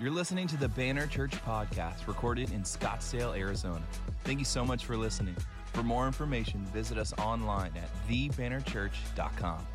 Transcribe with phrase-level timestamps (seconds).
[0.00, 3.82] You're listening to the Banner Church podcast recorded in Scottsdale, Arizona.
[4.22, 5.34] Thank you so much for listening.
[5.72, 9.66] For more information, visit us online at thebannerchurch.com.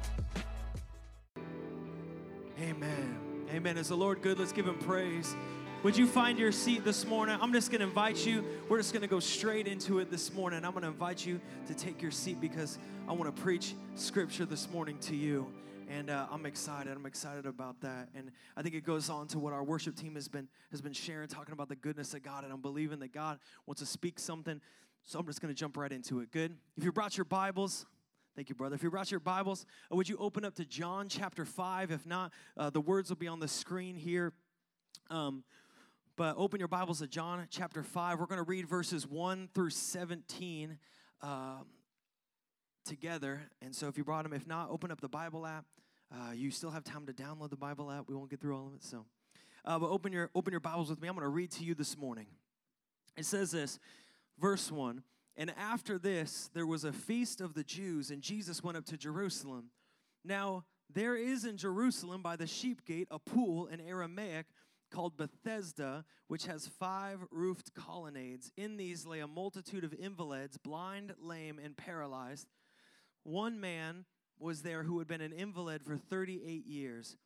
[2.58, 3.20] Amen.
[3.54, 3.78] Amen.
[3.78, 4.40] Is the Lord good?
[4.40, 5.36] Let's give him praise.
[5.84, 7.38] Would you find your seat this morning?
[7.42, 8.46] I'm just going to invite you.
[8.70, 10.64] We're just going to go straight into it this morning.
[10.64, 12.80] I'm going to invite you to take your seat because
[13.10, 15.52] I want to preach scripture this morning to you
[15.90, 16.92] and uh, I'm excited.
[16.96, 20.16] I'm excited about that, and I think it goes on to what our worship team
[20.16, 23.14] has been has been sharing, talking about the goodness of God, and I'm believing that
[23.14, 24.62] God wants to speak something.
[25.06, 26.32] So I'm just going to jump right into it.
[26.32, 26.56] Good.
[26.78, 27.86] If you brought your Bibles.
[28.36, 28.74] Thank you, brother.
[28.74, 31.92] If you brought your Bibles, uh, would you open up to John chapter 5?
[31.92, 34.34] If not, uh, the words will be on the screen here.
[35.12, 35.44] Um,
[36.16, 38.20] but open your Bibles to John chapter 5.
[38.20, 40.80] We're going to read verses 1 through 17
[41.22, 41.58] uh,
[42.84, 43.42] together.
[43.62, 45.66] And so if you brought them, if not, open up the Bible app.
[46.14, 48.08] Uh, you still have time to download the Bible app.
[48.08, 48.84] We won't get through all of it.
[48.84, 49.06] So,
[49.66, 51.08] uh, but open your open your Bibles with me.
[51.08, 52.28] I'm going to read to you this morning.
[53.18, 53.80] It says this,
[54.40, 55.04] verse one.
[55.36, 58.98] And after this, there was a feast of the Jews, and Jesus went up to
[58.98, 59.72] Jerusalem.
[60.24, 64.46] Now there is in Jerusalem by the sheep gate a pool in Aramaic
[64.92, 68.52] called Bethesda, which has five roofed colonnades.
[68.56, 72.48] In these lay a multitude of invalids, blind, lame, and paralyzed.
[73.24, 74.06] One man
[74.40, 77.18] was there who had been an invalid for 38 years.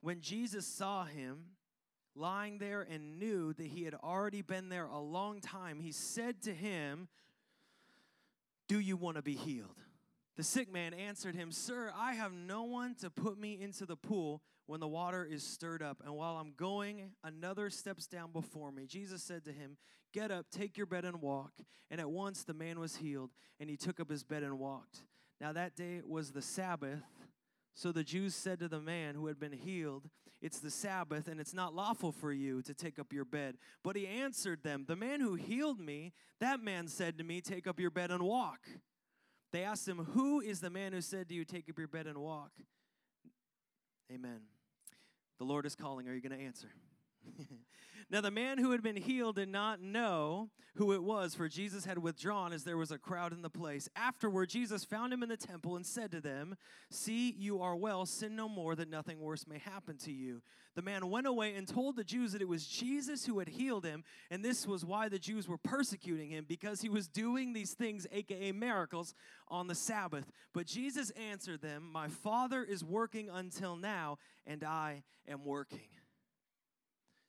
[0.00, 1.44] When Jesus saw him
[2.14, 6.42] lying there and knew that he had already been there a long time, he said
[6.42, 7.08] to him,
[8.68, 9.80] Do you want to be healed?
[10.36, 13.96] The sick man answered him, Sir, I have no one to put me into the
[13.96, 16.02] pool when the water is stirred up.
[16.04, 18.86] And while I'm going, another steps down before me.
[18.86, 19.78] Jesus said to him,
[20.12, 21.52] Get up, take your bed, and walk.
[21.90, 23.30] And at once the man was healed,
[23.60, 25.04] and he took up his bed and walked.
[25.40, 27.02] Now that day was the Sabbath.
[27.74, 30.08] So the Jews said to the man who had been healed,
[30.40, 33.56] It's the Sabbath, and it's not lawful for you to take up your bed.
[33.84, 37.66] But he answered them, The man who healed me, that man said to me, Take
[37.66, 38.60] up your bed and walk.
[39.52, 42.06] They asked him, Who is the man who said to you, Take up your bed
[42.06, 42.52] and walk?
[44.12, 44.40] Amen.
[45.38, 46.08] The Lord is calling.
[46.08, 46.68] Are you going to answer?
[48.08, 51.84] Now, the man who had been healed did not know who it was, for Jesus
[51.84, 53.88] had withdrawn as there was a crowd in the place.
[53.96, 56.56] Afterward, Jesus found him in the temple and said to them,
[56.88, 60.40] See, you are well, sin no more, that nothing worse may happen to you.
[60.76, 63.84] The man went away and told the Jews that it was Jesus who had healed
[63.84, 67.72] him, and this was why the Jews were persecuting him, because he was doing these
[67.72, 69.14] things, aka miracles,
[69.48, 70.30] on the Sabbath.
[70.52, 75.88] But Jesus answered them, My Father is working until now, and I am working.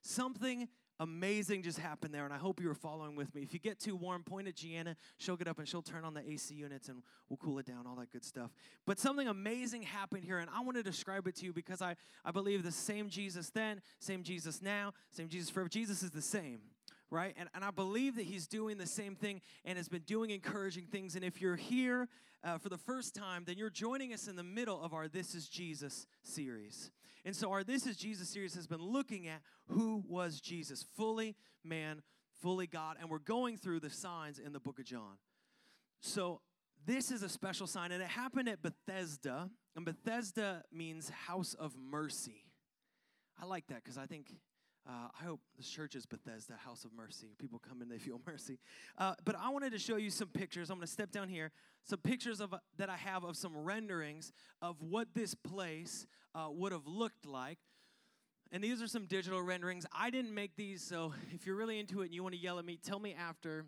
[0.07, 0.69] Something
[1.01, 3.41] amazing just happened there, and I hope you were following with me.
[3.41, 4.95] If you get too warm, point at Gianna.
[5.18, 7.85] She'll get up and she'll turn on the AC units and we'll cool it down,
[7.85, 8.51] all that good stuff.
[8.85, 11.97] But something amazing happened here, and I want to describe it to you because I,
[12.23, 15.68] I believe the same Jesus then, same Jesus now, same Jesus forever.
[15.68, 16.62] Jesus is the same
[17.09, 17.34] right?
[17.38, 20.88] And, and I believe that he's doing the same thing and has been doing encouraging
[20.88, 21.16] things.
[21.16, 22.09] And if you're here
[22.44, 25.34] uh, for the first time, then you're joining us in the middle of our This
[25.34, 26.91] Is Jesus series.
[27.27, 31.35] And so our This Is Jesus series has been looking at who was Jesus, fully
[31.61, 32.01] man,
[32.41, 32.95] fully God.
[33.01, 35.17] And we're going through the signs in the book of John.
[35.99, 36.39] So
[36.85, 39.49] this is a special sign, and it happened at Bethesda.
[39.75, 42.45] And Bethesda means house of mercy.
[43.38, 44.33] I like that because I think
[44.87, 47.35] uh, I hope this church is Bethesda, House of Mercy.
[47.37, 48.57] People come in, they feel mercy.
[48.97, 50.69] Uh, but I wanted to show you some pictures.
[50.69, 51.51] I'm going to step down here.
[51.83, 54.31] Some pictures of uh, that I have of some renderings
[54.61, 57.57] of what this place uh, would have looked like.
[58.51, 59.85] And these are some digital renderings.
[59.91, 62.59] I didn't make these, so if you're really into it and you want to yell
[62.59, 63.65] at me, tell me after.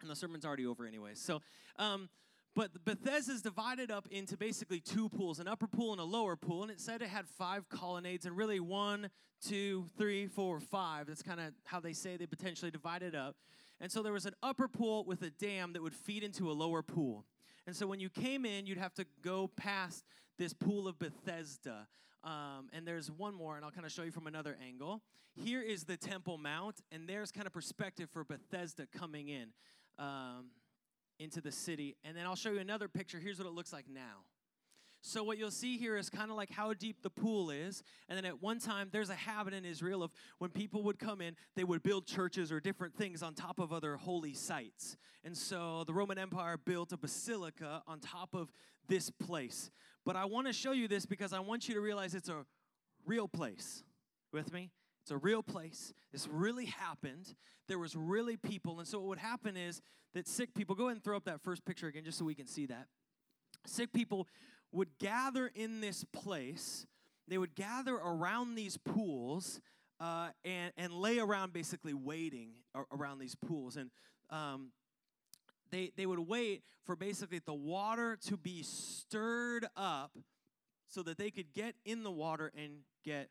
[0.00, 1.10] And the sermon's already over, anyway.
[1.14, 1.42] So,
[1.76, 2.08] um,
[2.54, 6.36] but Bethesda is divided up into basically two pools, an upper pool and a lower
[6.36, 6.62] pool.
[6.62, 11.06] And it said it had five colonnades, and really one, two, three, four, five.
[11.06, 13.36] That's kind of how they say they potentially divided up.
[13.80, 16.52] And so there was an upper pool with a dam that would feed into a
[16.52, 17.24] lower pool.
[17.66, 20.04] And so when you came in, you'd have to go past
[20.38, 21.86] this pool of Bethesda.
[22.24, 25.02] Um, and there's one more, and I'll kind of show you from another angle.
[25.34, 29.48] Here is the Temple Mount, and there's kind of perspective for Bethesda coming in.
[29.98, 30.50] Um,
[31.20, 31.96] into the city.
[32.02, 33.20] And then I'll show you another picture.
[33.20, 34.24] Here's what it looks like now.
[35.02, 37.82] So, what you'll see here is kind of like how deep the pool is.
[38.08, 41.22] And then at one time, there's a habit in Israel of when people would come
[41.22, 44.98] in, they would build churches or different things on top of other holy sites.
[45.24, 48.52] And so the Roman Empire built a basilica on top of
[48.88, 49.70] this place.
[50.04, 52.44] But I want to show you this because I want you to realize it's a
[53.06, 53.82] real place.
[54.32, 54.70] With me?
[55.02, 55.92] It's a real place.
[56.12, 57.34] This really happened.
[57.68, 58.78] There was really people.
[58.78, 59.80] And so what would happen is
[60.14, 62.34] that sick people, go ahead and throw up that first picture again just so we
[62.34, 62.86] can see that.
[63.66, 64.26] Sick people
[64.72, 66.86] would gather in this place.
[67.28, 69.60] They would gather around these pools
[70.00, 72.50] uh, and, and lay around basically waiting
[72.92, 73.76] around these pools.
[73.76, 73.90] And
[74.30, 74.72] um,
[75.70, 80.12] they, they would wait for basically the water to be stirred up
[80.88, 83.28] so that they could get in the water and get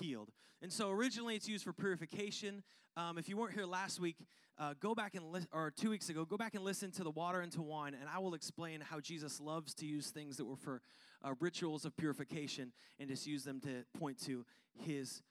[0.00, 0.30] healed.
[0.62, 2.62] And so originally it's used for purification.
[2.96, 4.16] Um, if you weren't here last week,
[4.58, 7.10] uh, go back and listen, or two weeks ago, go back and listen to the
[7.10, 10.56] water into wine, and I will explain how Jesus loves to use things that were
[10.56, 10.80] for
[11.24, 14.44] uh, rituals of purification and just use them to point to
[14.78, 15.22] his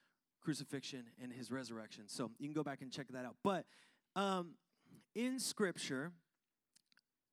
[0.42, 2.04] crucifixion and his resurrection.
[2.08, 3.36] So you can go back and check that out.
[3.44, 3.66] But
[4.16, 4.56] um,
[5.16, 6.12] in Scripture,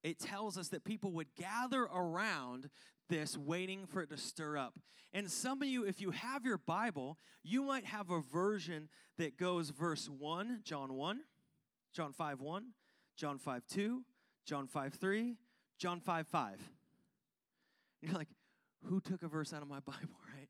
[0.03, 2.71] it tells us that people would gather around
[3.11, 4.79] this waiting for it to stir up.
[5.12, 9.37] And some of you, if you have your Bible, you might have a version that
[9.37, 11.21] goes verse 1, John 1,
[11.93, 12.67] John 5 1,
[13.17, 14.03] John 5 2,
[14.47, 15.37] John 5 3,
[15.79, 16.53] John 5 5.
[16.53, 16.59] And
[18.03, 18.29] you're like,
[18.85, 19.99] who took a verse out of my Bible,
[20.35, 20.49] right?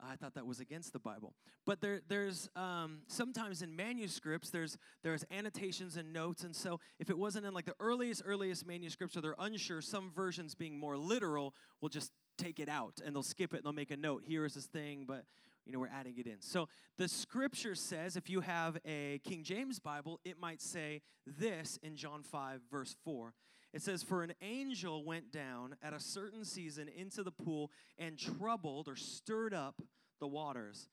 [0.00, 1.34] I thought that was against the Bible.
[1.66, 7.10] But there, there's um, sometimes in manuscripts, there's there's annotations and notes, and so if
[7.10, 10.96] it wasn't in like the earliest earliest manuscripts, or they're unsure, some versions being more
[10.96, 14.22] literal will just take it out and they'll skip it and they'll make a note.
[14.24, 15.24] Here is this thing, but
[15.66, 16.40] you know we're adding it in.
[16.40, 21.78] So the scripture says, if you have a King James Bible, it might say this
[21.82, 23.34] in John 5 verse 4.
[23.72, 28.18] It says, For an angel went down at a certain season into the pool and
[28.18, 29.82] troubled or stirred up
[30.20, 30.88] the waters.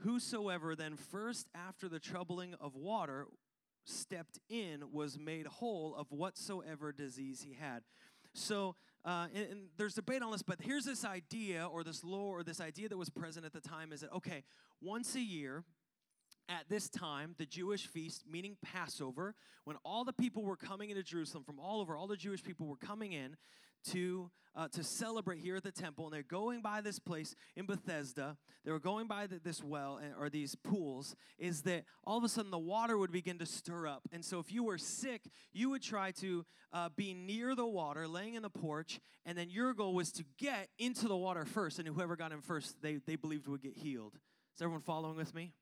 [0.00, 3.26] Whosoever then first after the troubling of water
[3.84, 7.82] stepped in was made whole of whatsoever disease he had.
[8.34, 8.74] So,
[9.04, 12.42] uh, and, and, there's debate on this, but here's this idea or this lore or
[12.42, 14.42] this idea that was present at the time is that, okay,
[14.82, 15.64] once a year,
[16.48, 19.34] at this time, the Jewish feast, meaning Passover,
[19.64, 22.66] when all the people were coming into Jerusalem from all over, all the Jewish people
[22.66, 23.36] were coming in
[23.90, 27.66] to, uh, to celebrate here at the temple, and they're going by this place in
[27.66, 28.36] Bethesda.
[28.64, 31.14] They were going by the, this well eh, or these pools.
[31.38, 34.38] Is that all of a sudden the water would begin to stir up, and so
[34.38, 35.22] if you were sick,
[35.52, 39.50] you would try to uh, be near the water, laying in the porch, and then
[39.50, 42.96] your goal was to get into the water first, and whoever got in first, they
[43.06, 44.14] they believed would get healed.
[44.54, 45.52] Is everyone following with me?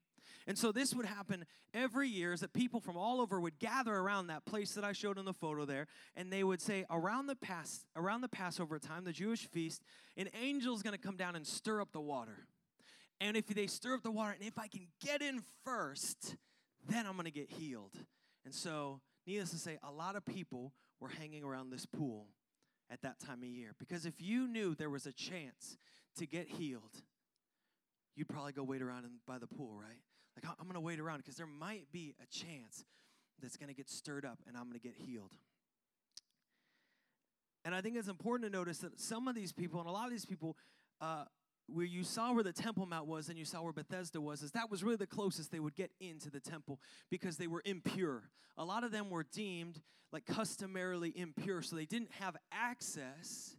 [0.46, 3.94] And so this would happen every year is that people from all over would gather
[3.94, 5.87] around that place that I showed in the photo there,
[6.17, 9.82] and they would say, around the pass around the Passover time, the Jewish feast,
[10.17, 12.46] an angel is gonna come down and stir up the water.
[13.20, 16.37] And if they stir up the water, and if I can get in first,
[16.87, 17.94] then I'm gonna get healed.
[18.44, 22.26] And so, needless to say, a lot of people were hanging around this pool
[22.90, 23.75] at that time of year.
[23.79, 25.79] Because if you knew there was a chance
[26.17, 27.02] to get healed,
[28.14, 30.00] you'd probably go wait around by the pool, right?
[30.36, 32.84] Like, I'm going to wait around because there might be a chance
[33.40, 35.32] that's going to get stirred up and I'm going to get healed.
[37.64, 40.04] And I think it's important to notice that some of these people, and a lot
[40.04, 40.56] of these people,
[41.00, 41.25] uh,
[41.66, 44.50] where you saw where the Temple Mount was and you saw where Bethesda was, is
[44.52, 46.78] that was really the closest they would get into the temple
[47.10, 48.28] because they were impure.
[48.58, 49.80] A lot of them were deemed
[50.12, 53.56] like customarily impure, so they didn't have access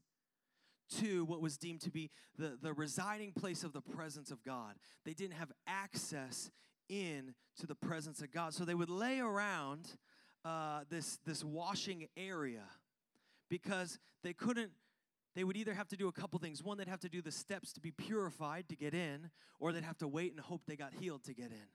[1.00, 4.76] to what was deemed to be the, the residing place of the presence of God.
[5.04, 6.52] They didn't have access
[6.90, 8.54] in to the presence of God.
[8.54, 9.88] So they would lay around
[10.44, 12.64] uh, this, this washing area
[13.50, 14.72] because they couldn't
[15.36, 16.64] they would either have to do a couple things.
[16.64, 19.30] One, they'd have to do the steps to be purified to get in,
[19.60, 21.68] or they'd have to wait and hope they got healed to get in.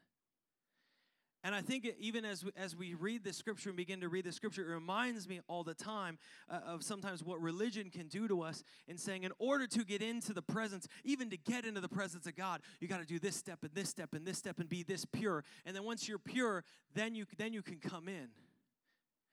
[1.43, 4.25] And I think even as we, as we read the scripture and begin to read
[4.25, 6.19] the scripture, it reminds me all the time
[6.51, 10.03] uh, of sometimes what religion can do to us in saying, in order to get
[10.03, 13.19] into the presence, even to get into the presence of God, you got to do
[13.19, 15.43] this step and this step and this step and be this pure.
[15.65, 16.63] And then once you're pure,
[16.94, 18.29] then you then you can come in.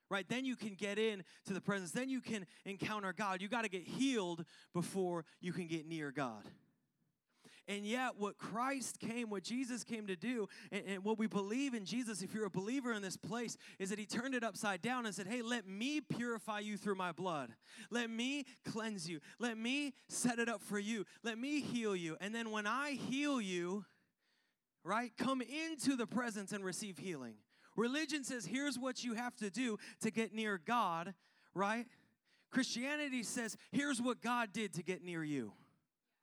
[0.10, 0.26] Right?
[0.30, 1.92] Then you can get in to the presence.
[1.92, 3.42] Then you can encounter God.
[3.42, 6.44] You got to get healed before you can get near God.
[7.70, 11.74] And yet, what Christ came, what Jesus came to do, and, and, what we believe
[11.74, 14.82] in Jesus, if you're a believer in this place, is that He turned it upside
[14.82, 17.50] down and said, Hey, let me purify you through my blood.
[17.92, 19.20] Let me cleanse you.
[19.38, 21.04] Let me set it up for you.
[21.24, 22.16] Let me heal you.
[22.22, 23.84] And then when I heal you,
[24.86, 27.36] right, come into the presence and receive healing.
[27.76, 31.14] Religion says, Here's what you have to do to get near God,
[31.54, 31.86] right?
[32.50, 35.52] Christianity says, Here's what God did to get near you.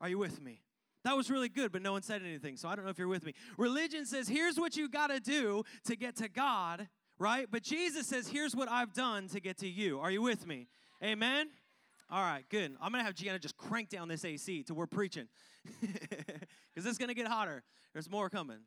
[0.01, 0.64] Are you with me?
[1.05, 2.57] That was really good, but no one said anything.
[2.57, 3.35] So I don't know if you're with me.
[3.59, 7.47] Religion says, here's what you got to do to get to God, right?
[7.51, 10.01] But Jesus says, here's what I've done to get to you.
[10.01, 10.69] Are you with me?
[11.03, 11.49] Amen?
[12.11, 12.75] All right, good.
[12.81, 15.29] I'm going to have Gianna just crank down this AC till we're preaching.
[16.75, 17.63] Because it's going to get hotter.
[17.93, 18.59] There's more coming.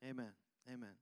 [0.08, 0.30] Amen.
[0.72, 0.94] Amen.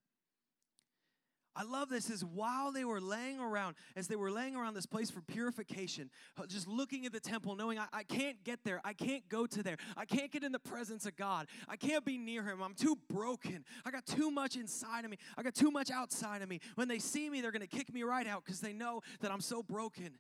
[1.57, 4.85] I love this is while they were laying around, as they were laying around this
[4.85, 8.81] place for purification, uh, just looking at the temple, knowing I, I can't get there,
[8.85, 12.05] I can't go to there, I can't get in the presence of God, I can't
[12.05, 15.55] be near Him, I'm too broken, I got too much inside of me, I got
[15.55, 16.61] too much outside of me.
[16.75, 19.41] When they see me, they're gonna kick me right out because they know that I'm
[19.41, 20.19] so broken.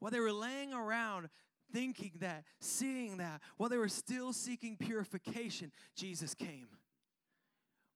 [0.00, 1.28] While they were laying around,
[1.72, 6.68] thinking that, seeing that, while they were still seeking purification, Jesus came.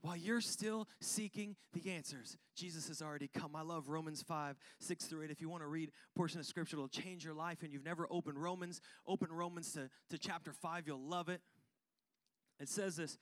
[0.04, 3.56] While you're still seeking the answers, Jesus has already come.
[3.56, 5.30] I love Romans 5, 6 through 8.
[5.30, 7.62] If you want to read a portion of scripture, it'll change your life.
[7.62, 10.86] And you've never opened Romans, open Romans to, to chapter 5.
[10.86, 11.40] You'll love it.
[12.60, 13.16] It says this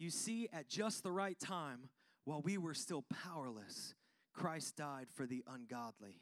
[0.00, 1.88] You see, at just the right time,
[2.24, 3.94] while we were still powerless,
[4.34, 6.18] Christ died for the ungodly.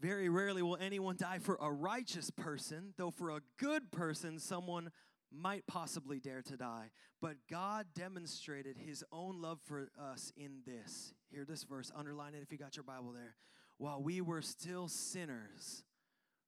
[0.00, 4.92] Very rarely will anyone die for a righteous person, though for a good person, someone
[5.32, 6.90] might possibly dare to die.
[7.20, 11.14] But God demonstrated his own love for us in this.
[11.30, 13.34] Hear this verse, underline it if you got your Bible there.
[13.78, 15.84] While we were still sinners,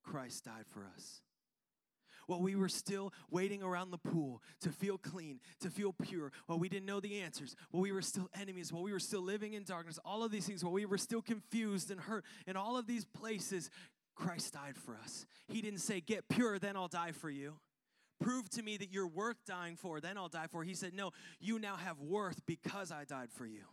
[0.02, 1.22] Christ died for us.
[2.26, 6.58] While we were still waiting around the pool to feel clean, to feel pure, while
[6.58, 9.54] we didn't know the answers, while we were still enemies, while we were still living
[9.54, 12.76] in darkness, all of these things, while we were still confused and hurt, in all
[12.76, 13.68] of these places,
[14.14, 15.26] Christ died for us.
[15.48, 17.54] He didn't say, Get pure, then I'll die for you.
[18.20, 20.62] Prove to me that you're worth dying for, then I'll die for.
[20.62, 21.10] He said, No,
[21.40, 23.64] you now have worth because I died for you.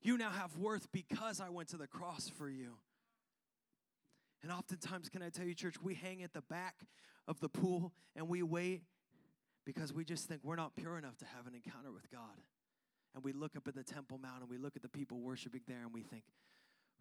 [0.00, 2.78] You now have worth because I went to the cross for you.
[4.42, 6.76] And oftentimes, can I tell you, church, we hang at the back
[7.26, 8.82] of the pool and we wait
[9.64, 12.40] because we just think we're not pure enough to have an encounter with God.
[13.14, 15.62] And we look up at the Temple Mount and we look at the people worshiping
[15.66, 16.24] there and we think,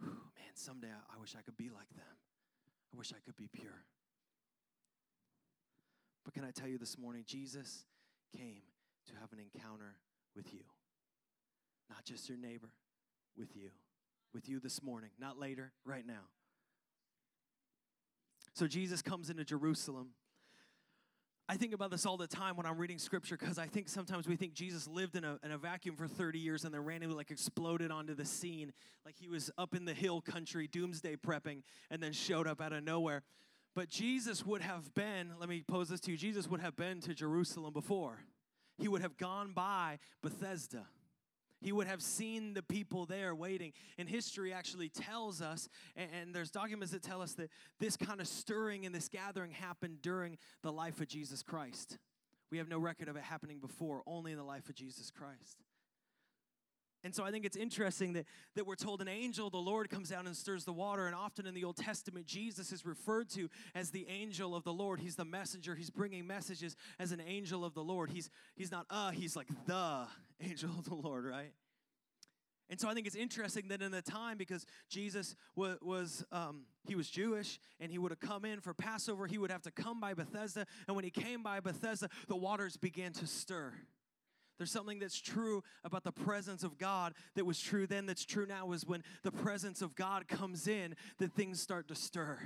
[0.02, 2.18] man, someday I wish I could be like them.
[2.94, 3.86] I wish I could be pure.
[6.36, 7.86] Can I tell you this morning, Jesus
[8.38, 8.62] came
[9.08, 9.96] to have an encounter
[10.36, 10.60] with you.
[11.90, 12.72] Not just your neighbor,
[13.38, 13.70] with you.
[14.34, 16.28] With you this morning, not later, right now.
[18.54, 20.10] So Jesus comes into Jerusalem.
[21.48, 24.28] I think about this all the time when I'm reading scripture because I think sometimes
[24.28, 27.16] we think Jesus lived in a, in a vacuum for 30 years and then randomly
[27.16, 28.74] like exploded onto the scene
[29.06, 32.74] like he was up in the hill country doomsday prepping and then showed up out
[32.74, 33.24] of nowhere.
[33.76, 37.02] But Jesus would have been, let me pose this to you Jesus would have been
[37.02, 38.20] to Jerusalem before.
[38.78, 40.88] He would have gone by Bethesda.
[41.62, 43.74] He would have seen the people there waiting.
[43.98, 48.28] And history actually tells us, and, there's documents that tell us that this kind of
[48.28, 51.98] stirring and this gathering happened during the life of Jesus Christ.
[52.52, 55.64] We have no record of it happening before, only in the life of Jesus Christ.
[57.06, 60.10] And so I think it's interesting that, that we're told an angel, the Lord, comes
[60.10, 61.06] down and stirs the water.
[61.06, 64.74] And often in the Old Testament, Jesus is referred to as the angel of the
[64.74, 65.00] Lord.
[65.00, 65.76] He's the messenger.
[65.76, 68.10] He's bringing messages as an angel of the Lord.
[68.10, 70.08] He's, he's not uh, he's like the
[70.42, 71.54] angel of the Lord, right?
[72.72, 76.62] And so I think it's interesting that in the time, because Jesus was, was um,
[76.88, 79.72] he was Jewish and he would have come in for Passover, he would have to
[79.72, 80.66] come by Bethesda.
[80.88, 83.74] And when he came by Bethesda, the waters began to stir.
[84.58, 88.46] There's something that's true about the presence of God that was true then, that's true
[88.46, 92.40] now, is when the presence of God comes in, that things start to stir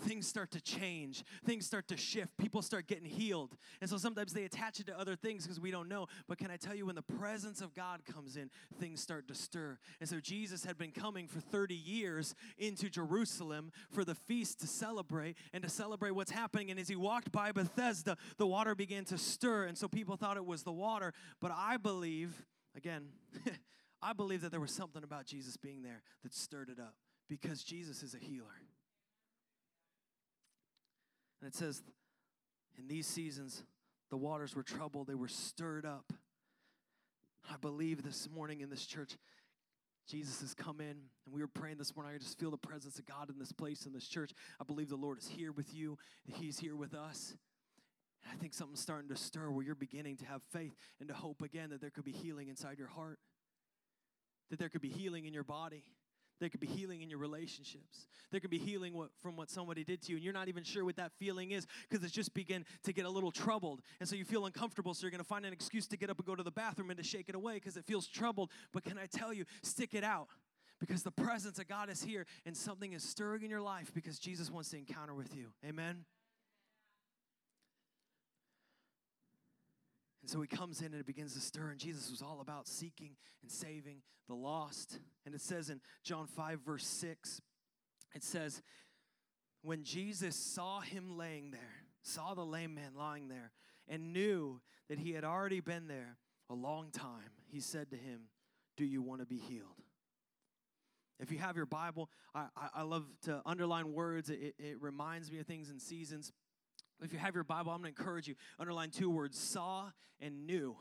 [0.00, 3.56] things start to change, things start to shift, people start getting healed.
[3.80, 6.06] And so sometimes they attach it to other things because we don't know.
[6.28, 9.34] But can I tell you, when the presence of God comes in, things start to
[9.34, 9.78] stir.
[10.00, 14.66] And so Jesus had been coming for 30 years into Jerusalem for the feast to
[14.66, 16.70] celebrate and to celebrate what's happening.
[16.70, 19.64] And as he walked by Bethesda, the water began to stir.
[19.64, 21.12] And so people thought it was the water.
[21.40, 22.42] But I believe,
[22.76, 23.08] again,
[24.02, 26.94] I believe that there was something about Jesus being there that stirred it up
[27.28, 28.62] because Jesus is a healer.
[31.40, 31.82] And it says,
[32.78, 33.62] in these seasons,
[34.10, 36.12] the waters were troubled, they were stirred up.
[37.50, 39.16] I believe this morning in this church,
[40.08, 42.14] Jesus has come in, and we were praying this morning.
[42.14, 44.32] I just feel the presence of God in this place, in this church.
[44.60, 47.34] I believe the Lord is here with you, He's here with us.
[48.24, 51.14] And I think something's starting to stir where you're beginning to have faith and to
[51.14, 53.18] hope again that there could be healing inside your heart,
[54.50, 55.84] that there could be healing in your body.
[56.40, 58.06] There could be healing in your relationships.
[58.30, 60.62] There could be healing what, from what somebody did to you, and you're not even
[60.62, 63.80] sure what that feeling is because it's just begin to get a little troubled.
[64.00, 66.18] And so you feel uncomfortable, so you're going to find an excuse to get up
[66.18, 68.50] and go to the bathroom and to shake it away because it feels troubled.
[68.72, 70.28] But can I tell you, stick it out
[70.80, 74.18] because the presence of God is here and something is stirring in your life because
[74.18, 75.48] Jesus wants to encounter with you.
[75.66, 76.04] Amen.
[80.22, 82.66] And so he comes in and it begins to stir, and Jesus was all about
[82.66, 84.98] seeking and saving the lost.
[85.24, 87.40] And it says in John 5, verse 6,
[88.14, 88.62] it says,
[89.62, 93.52] When Jesus saw him laying there, saw the lame man lying there,
[93.88, 96.16] and knew that he had already been there
[96.50, 98.22] a long time, he said to him,
[98.78, 99.82] do you want to be healed?
[101.20, 104.30] If you have your Bible, I, I, I love to underline words.
[104.30, 106.32] It, it reminds me of things in seasons.
[107.02, 109.90] If you have your Bible, I'm going to encourage you underline two words saw
[110.20, 110.76] and knew.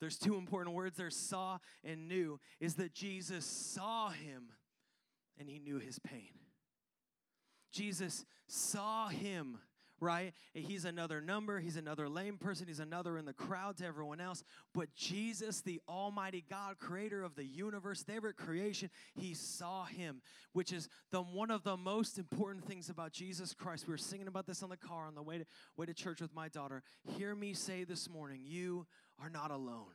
[0.00, 4.52] There's two important words there saw and knew is that Jesus saw him
[5.38, 6.30] and he knew his pain.
[7.72, 9.58] Jesus saw him
[10.00, 10.32] right?
[10.54, 14.42] He's another number, he's another lame person, he's another in the crowd to everyone else.
[14.74, 20.72] But Jesus, the Almighty God, creator of the universe, favorite creation, he saw him, which
[20.72, 23.86] is the one of the most important things about Jesus Christ.
[23.86, 25.44] We were singing about this on the car on the way to,
[25.76, 26.82] way to church with my daughter.
[27.16, 28.86] Hear me say this morning, you
[29.22, 29.86] are not alone.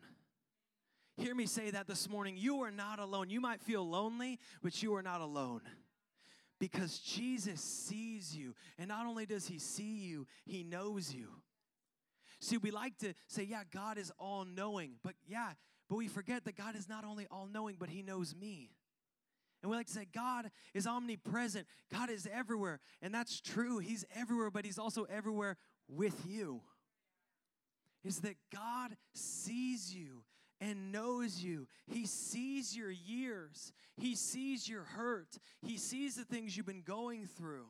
[1.17, 2.37] Hear me say that this morning.
[2.37, 3.29] You are not alone.
[3.29, 5.61] You might feel lonely, but you are not alone
[6.63, 8.55] because Jesus sees you.
[8.79, 11.27] And not only does he see you, he knows you.
[12.39, 15.49] See, we like to say, yeah, God is all knowing, but yeah,
[15.89, 18.69] but we forget that God is not only all knowing, but he knows me.
[19.61, 22.79] And we like to say, God is omnipresent, God is everywhere.
[23.01, 25.57] And that's true, he's everywhere, but he's also everywhere
[25.89, 26.61] with you.
[28.05, 30.23] Is that God sees you
[30.63, 31.67] and knows you.
[31.87, 37.25] He sees your years, He sees your hurt, He sees the things you've been going
[37.25, 37.67] through.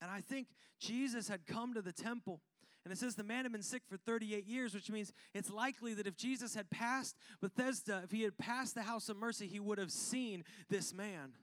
[0.00, 0.48] And I think
[0.80, 2.40] Jesus had come to the temple.
[2.84, 5.94] And it says the man had been sick for 38 years, which means it's likely
[5.94, 9.60] that if Jesus had passed Bethesda, if he had passed the house of mercy, he
[9.60, 11.34] would have seen this man.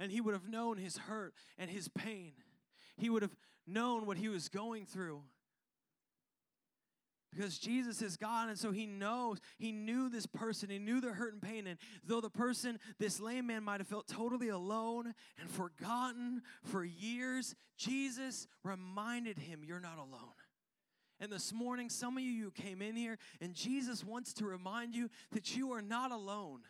[0.00, 2.32] And he would have known his hurt and his pain.
[2.96, 5.22] He would have known what he was going through
[7.30, 11.12] because Jesus is God, and so he knows, he knew this person, he knew the
[11.12, 11.66] hurt and pain.
[11.66, 16.84] And though the person, this lame man, might have felt totally alone and forgotten for
[16.84, 20.32] years, Jesus reminded him, You're not alone.
[21.20, 25.10] And this morning, some of you came in here, and Jesus wants to remind you
[25.32, 26.60] that you are not alone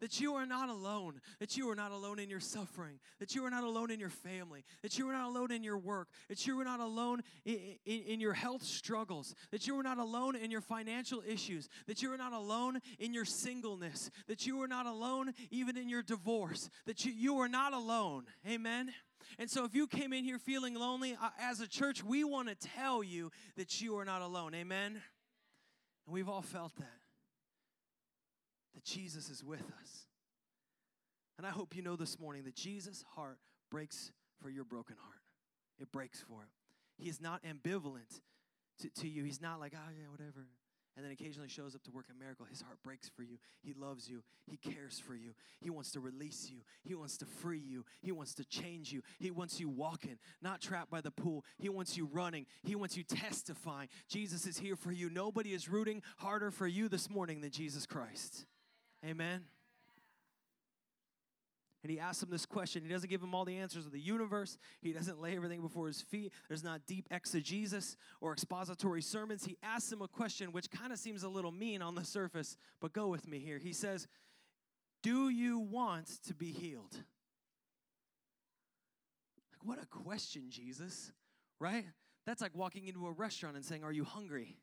[0.00, 3.44] that you are not alone, that you are not alone in your suffering, that you
[3.44, 6.46] are not alone in your family, that you are not alone in your work, that
[6.46, 10.36] you are not alone in, in, in your health struggles, that you are not alone
[10.36, 14.68] in your financial issues, that you are not alone in your singleness, that you are
[14.68, 18.24] not alone even in your divorce, that you, you are not alone.
[18.48, 18.92] Amen.
[19.38, 22.48] And so, if you came in here feeling lonely, uh, as a church, we want
[22.48, 24.54] to tell you that you are not alone.
[24.54, 25.00] Amen?
[26.06, 26.99] And we've all felt that
[28.80, 30.06] that Jesus is with us.
[31.36, 33.38] And I hope you know this morning that Jesus' heart
[33.70, 34.12] breaks
[34.42, 35.20] for your broken heart.
[35.78, 36.48] It breaks for it.
[36.96, 38.20] He is not ambivalent
[38.80, 39.24] to, to you.
[39.24, 40.46] He's not like, oh, yeah, whatever.
[40.96, 42.46] And then occasionally shows up to work a miracle.
[42.48, 43.38] His heart breaks for you.
[43.62, 44.22] He loves you.
[44.46, 45.30] He cares for you.
[45.60, 46.58] He wants to release you.
[46.82, 47.84] He wants to free you.
[48.02, 49.02] He wants to change you.
[49.18, 51.44] He wants you walking, not trapped by the pool.
[51.58, 52.46] He wants you running.
[52.64, 53.88] He wants you testifying.
[54.08, 55.10] Jesus is here for you.
[55.10, 58.46] Nobody is rooting harder for you this morning than Jesus Christ.
[59.04, 59.44] Amen.
[61.82, 62.82] And he asks him this question.
[62.82, 64.58] He doesn't give him all the answers of the universe.
[64.82, 66.32] He doesn't lay everything before his feet.
[66.48, 69.46] There's not deep exegesis or expository sermons.
[69.46, 72.58] He asks him a question which kind of seems a little mean on the surface,
[72.80, 73.58] but go with me here.
[73.58, 74.08] He says,
[75.02, 76.92] Do you want to be healed?
[79.52, 81.12] Like, what a question, Jesus,
[81.58, 81.86] right?
[82.26, 84.58] That's like walking into a restaurant and saying, Are you hungry?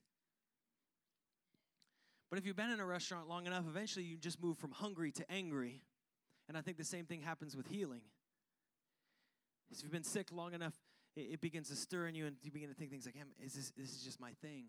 [2.29, 5.11] But if you've been in a restaurant long enough, eventually you just move from hungry
[5.13, 5.81] to angry.
[6.47, 8.01] And I think the same thing happens with healing.
[9.71, 10.73] If you've been sick long enough,
[11.15, 13.71] it, begins to stir in you, and you begin to think things like, is this,
[13.75, 14.65] this is just my thing?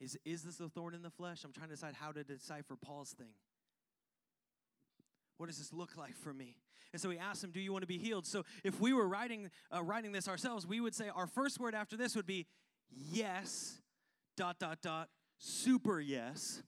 [0.00, 1.44] Is, is this a thorn in the flesh?
[1.44, 3.34] I'm trying to decide how to decipher Paul's thing.
[5.36, 6.56] What does this look like for me?
[6.92, 8.26] And so he asked him, Do you want to be healed?
[8.26, 11.74] So if we were writing, uh, writing this ourselves, we would say our first word
[11.74, 12.46] after this would be
[12.90, 13.78] yes,
[14.36, 15.08] dot, dot, dot,
[15.40, 16.62] super yes,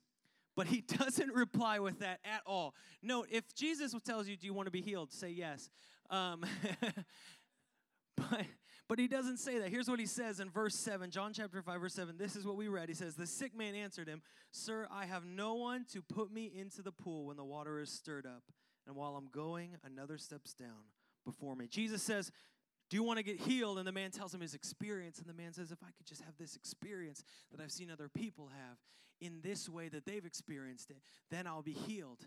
[0.56, 2.74] but he doesn't reply with that at all.
[3.02, 5.12] Note, if Jesus tells you, Do you want to be healed?
[5.12, 5.70] Say yes.
[6.10, 6.44] Um,
[8.16, 8.44] but,
[8.88, 9.68] but he doesn't say that.
[9.68, 12.16] Here's what he says in verse 7, John chapter 5, verse 7.
[12.18, 12.88] This is what we read.
[12.88, 16.52] He says, The sick man answered him, Sir, I have no one to put me
[16.54, 18.42] into the pool when the water is stirred up.
[18.86, 20.90] And while I'm going, another steps down
[21.24, 21.68] before me.
[21.68, 22.32] Jesus says,
[22.92, 23.78] do you want to get healed?
[23.78, 25.18] And the man tells him his experience.
[25.18, 28.10] And the man says, If I could just have this experience that I've seen other
[28.10, 28.76] people have
[29.18, 30.98] in this way that they've experienced it,
[31.30, 32.18] then I'll be healed.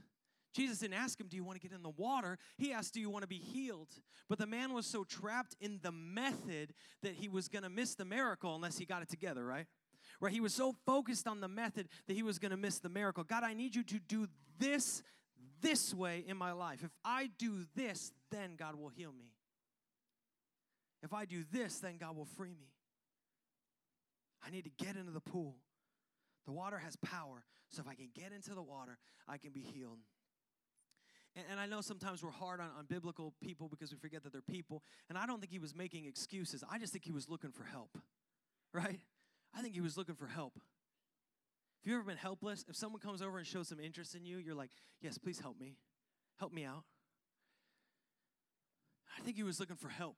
[0.55, 2.39] Jesus didn't ask him, Do you want to get in the water?
[2.57, 3.89] He asked, Do you want to be healed?
[4.27, 6.73] But the man was so trapped in the method
[7.03, 9.67] that he was going to miss the miracle unless he got it together, right?
[10.19, 10.33] Right?
[10.33, 13.23] He was so focused on the method that he was going to miss the miracle.
[13.23, 15.03] God, I need you to do this
[15.61, 16.83] this way in my life.
[16.83, 19.34] If I do this, then God will heal me.
[21.05, 22.73] If I do this, then God will free me.
[24.45, 25.55] I need to get into the pool.
[26.47, 27.45] The water has power.
[27.69, 29.99] So if I can get into the water, I can be healed.
[31.35, 34.31] And, and I know sometimes we're hard on, on biblical people because we forget that
[34.31, 34.81] they're people.
[35.07, 36.63] And I don't think he was making excuses.
[36.69, 37.97] I just think he was looking for help,
[38.73, 38.99] right?
[39.55, 40.53] I think he was looking for help.
[40.55, 42.65] Have you've ever been helpless?
[42.67, 45.59] If someone comes over and shows some interest in you, you're like, yes, please help
[45.59, 45.75] me.
[46.39, 46.83] Help me out.
[49.17, 50.17] I think he was looking for help.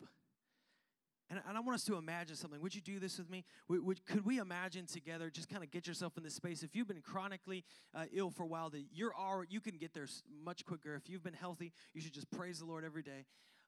[1.29, 2.61] And, I want us to imagine something.
[2.61, 3.43] Would you do this with me?
[3.67, 6.63] Would, would, could we imagine together, just kind of get yourself in this space?
[6.63, 9.93] If you've been chronically uh, ill for a while, that you're already, you can get
[9.93, 10.07] there
[10.43, 10.95] much quicker.
[10.95, 13.25] If you've been healthy, you should just praise the Lord every day.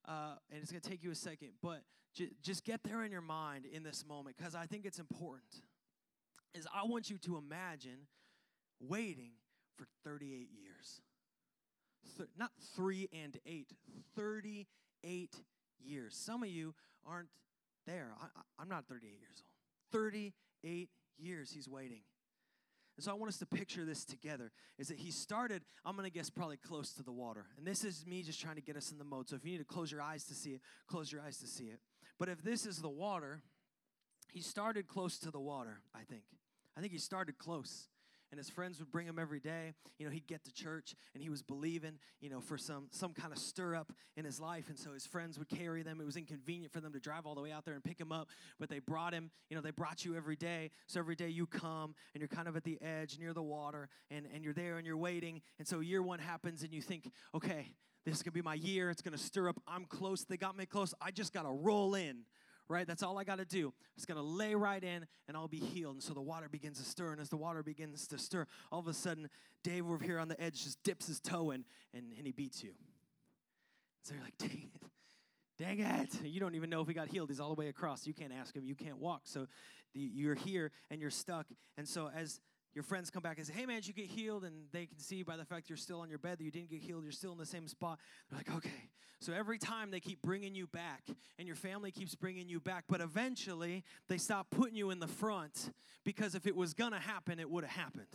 [0.07, 1.81] Uh, and it's going to take you a second, but
[2.15, 5.61] j- just get there in your mind in this moment because I think it's important.
[6.53, 8.07] Is I want you to imagine
[8.79, 9.31] waiting
[9.77, 11.01] for 38 years.
[12.17, 13.73] Th- not three and eight,
[14.15, 15.35] 38
[15.83, 16.15] years.
[16.15, 16.73] Some of you
[17.05, 17.27] aren't
[17.89, 18.11] there.
[18.59, 20.01] I, am not 38 years old.
[20.03, 22.01] 38 years he's waiting.
[22.97, 26.05] And so I want us to picture this together is that he started, I'm going
[26.05, 27.45] to guess, probably close to the water.
[27.57, 29.29] And this is me just trying to get us in the mode.
[29.29, 31.47] So if you need to close your eyes to see it, close your eyes to
[31.47, 31.79] see it.
[32.19, 33.41] But if this is the water,
[34.31, 36.23] he started close to the water, I think.
[36.77, 37.87] I think he started close
[38.31, 39.73] and his friends would bring him every day.
[39.97, 43.13] You know, he'd get to church and he was believing, you know, for some some
[43.13, 44.69] kind of stir up in his life.
[44.69, 45.99] And so his friends would carry them.
[45.99, 48.11] It was inconvenient for them to drive all the way out there and pick him
[48.11, 50.71] up, but they brought him, you know, they brought you every day.
[50.87, 53.89] So every day you come and you're kind of at the edge near the water
[54.09, 55.41] and, and you're there and you're waiting.
[55.57, 57.73] And so year one happens and you think, okay,
[58.05, 58.89] this is gonna be my year.
[58.89, 59.59] It's gonna stir up.
[59.67, 60.23] I'm close.
[60.23, 60.93] They got me close.
[61.01, 62.25] I just gotta roll in
[62.69, 62.87] right?
[62.87, 63.73] That's all I got to do.
[63.97, 65.95] It's going to lay right in and I'll be healed.
[65.95, 67.11] And so the water begins to stir.
[67.11, 69.29] And as the water begins to stir, all of a sudden,
[69.63, 72.63] Dave over here on the edge just dips his toe in and, and he beats
[72.63, 72.71] you.
[74.03, 74.81] So you're like, dang it.
[75.57, 76.23] Dang it.
[76.23, 77.29] You don't even know if he got healed.
[77.29, 78.07] He's all the way across.
[78.07, 78.63] You can't ask him.
[78.63, 79.21] You can't walk.
[79.25, 79.47] So
[79.93, 81.47] you're here and you're stuck.
[81.77, 82.39] And so as
[82.75, 84.43] your friends come back and say, hey man, did you get healed?
[84.43, 86.69] And they can see by the fact you're still on your bed that you didn't
[86.69, 87.99] get healed, you're still in the same spot.
[88.29, 88.89] They're like, okay.
[89.21, 91.03] So every time they keep bringing you back,
[91.37, 95.07] and your family keeps bringing you back, but eventually they stop putting you in the
[95.07, 95.71] front
[96.05, 98.07] because if it was gonna happen, it would have happened.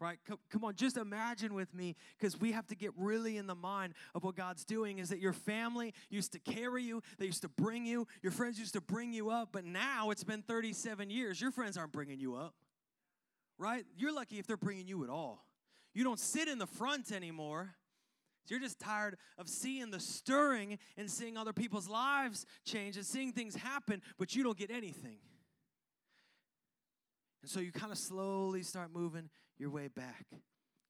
[0.00, 0.18] Right?
[0.50, 3.94] Come on, just imagine with me because we have to get really in the mind
[4.14, 7.48] of what God's doing is that your family used to carry you, they used to
[7.48, 11.40] bring you, your friends used to bring you up, but now it's been 37 years.
[11.40, 12.54] Your friends aren't bringing you up
[13.58, 13.84] right?
[13.96, 15.44] You're lucky if they're bringing you at all.
[15.94, 17.74] You don't sit in the front anymore.
[18.46, 23.32] You're just tired of seeing the stirring and seeing other people's lives change and seeing
[23.32, 25.18] things happen, but you don't get anything.
[27.42, 30.26] And so you kind of slowly start moving your way back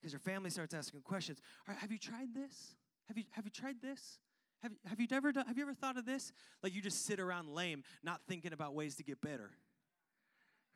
[0.01, 1.41] because your family starts asking questions.
[1.67, 2.77] All right, have you tried this?
[3.09, 4.19] Have you, have you tried this?
[4.63, 6.33] Have, have you never done, have you ever thought of this?
[6.63, 9.51] Like you just sit around lame, not thinking about ways to get better.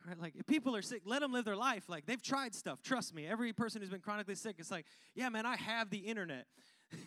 [0.06, 0.20] Right?
[0.20, 1.88] Like, if people are sick, let them live their life.
[1.88, 2.82] Like, they've tried stuff.
[2.82, 3.26] Trust me.
[3.26, 6.46] Every person who's been chronically sick, it's like, yeah, man, I have the internet.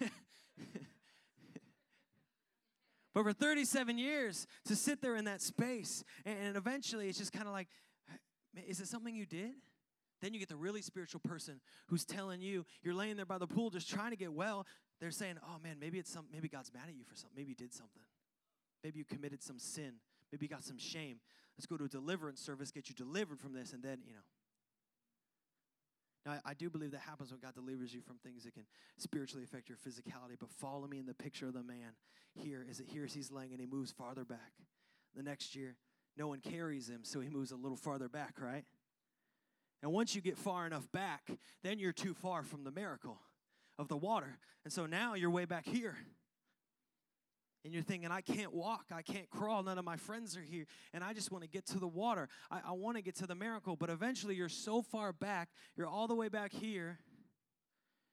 [3.13, 7.47] but for 37 years, to sit there in that space, and, eventually it's just kind
[7.47, 7.67] of like,
[8.67, 9.51] is it something you did?
[10.21, 13.47] Then you get the really spiritual person who's telling you, you're laying there by the
[13.47, 14.65] pool just trying to get well.
[15.01, 17.35] They're saying, oh man, maybe it's some, maybe God's mad at you for something.
[17.35, 18.01] Maybe you did something.
[18.83, 19.95] Maybe you committed some sin.
[20.31, 21.19] Maybe you got some shame.
[21.57, 24.19] Let's go to a deliverance service, get you delivered from this, and then, you know.
[26.25, 28.65] Now, I, I do believe that happens when God delivers you from things that can
[28.97, 30.37] spiritually affect your physicality.
[30.39, 31.93] But follow me in the picture of the man
[32.33, 34.53] here as it here as he's laying and he moves farther back.
[35.15, 35.75] The next year,
[36.17, 38.65] no one carries him, so he moves a little farther back, right?
[39.83, 41.29] And once you get far enough back,
[41.63, 43.19] then you're too far from the miracle
[43.77, 44.39] of the water.
[44.63, 45.95] And so now you're way back here
[47.65, 50.65] and you're thinking, I can't walk, I can't crawl, none of my friends are here,
[50.93, 52.29] and I just want to get to the water.
[52.51, 53.75] I, I want to get to the miracle.
[53.75, 56.99] But eventually, you're so far back, you're all the way back here,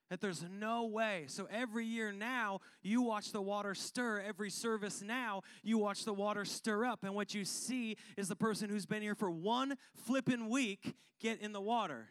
[0.09, 1.25] that there's no way.
[1.29, 4.21] So every year now, you watch the water stir.
[4.21, 7.01] Every service now, you watch the water stir up.
[7.03, 11.41] And what you see is the person who's been here for one flipping week get
[11.41, 12.09] in the water.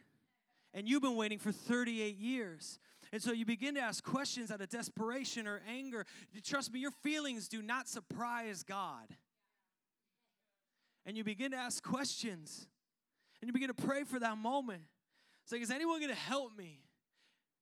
[0.74, 2.78] And you've been waiting for 38 years.
[3.12, 6.06] And so you begin to ask questions out of desperation or anger.
[6.42, 9.06] Trust me, your feelings do not surprise God.
[11.04, 12.66] And you begin to ask questions.
[13.40, 14.82] And you begin to pray for that moment.
[15.44, 16.80] It's like, is anyone going to help me?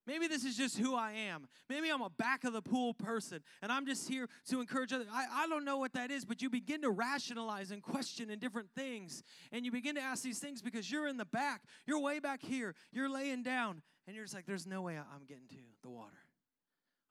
[0.07, 1.47] Maybe this is just who I am.
[1.69, 5.07] Maybe I'm a back of the pool person and I'm just here to encourage others.
[5.13, 8.39] I, I don't know what that is, but you begin to rationalize and question in
[8.39, 9.23] different things.
[9.53, 11.63] And you begin to ask these things because you're in the back.
[11.87, 12.75] You're way back here.
[12.93, 13.83] You're laying down.
[14.11, 16.19] And you're just like, there's no way I'm getting to the water.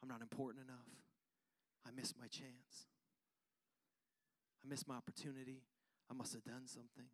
[0.04, 0.84] I'm not important enough.
[1.88, 2.88] I missed my chance.
[4.62, 5.64] I missed my opportunity.
[6.12, 7.06] I must have done something.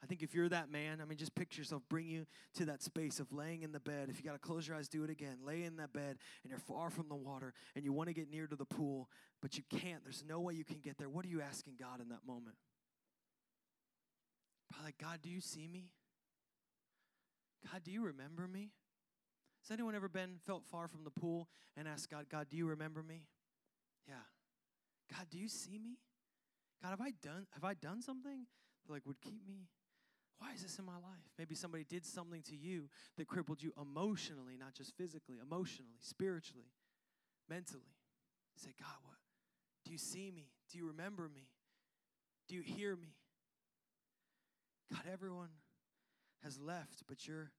[0.00, 2.24] I think if you're that man, I mean, just picture yourself, bring you
[2.54, 4.06] to that space of laying in the bed.
[4.10, 5.38] If you got to close your eyes, do it again.
[5.44, 8.30] Lay in that bed and you're far from the water and you want to get
[8.30, 9.08] near to the pool,
[9.42, 10.04] but you can't.
[10.04, 11.08] There's no way you can get there.
[11.08, 12.54] What are you asking God in that moment?
[14.70, 15.90] Probably like, God, do you see me?
[17.70, 18.70] God, do you remember me?
[19.62, 22.66] Has anyone ever been felt far from the pool and asked God, God, do you
[22.66, 23.22] remember me?
[24.06, 24.14] Yeah.
[25.10, 25.96] God, do you see me?
[26.82, 28.46] God, have I done have I done something
[28.86, 29.68] that like would keep me
[30.38, 31.24] why is this in my life?
[31.38, 36.72] Maybe somebody did something to you that crippled you emotionally, not just physically, emotionally, spiritually,
[37.48, 37.96] mentally.
[38.56, 39.16] You say, God, what?
[39.84, 40.50] Do you see me?
[40.70, 41.48] Do you remember me?
[42.48, 43.14] Do you hear me?
[44.92, 45.48] God, everyone
[46.44, 47.50] has left, but you're,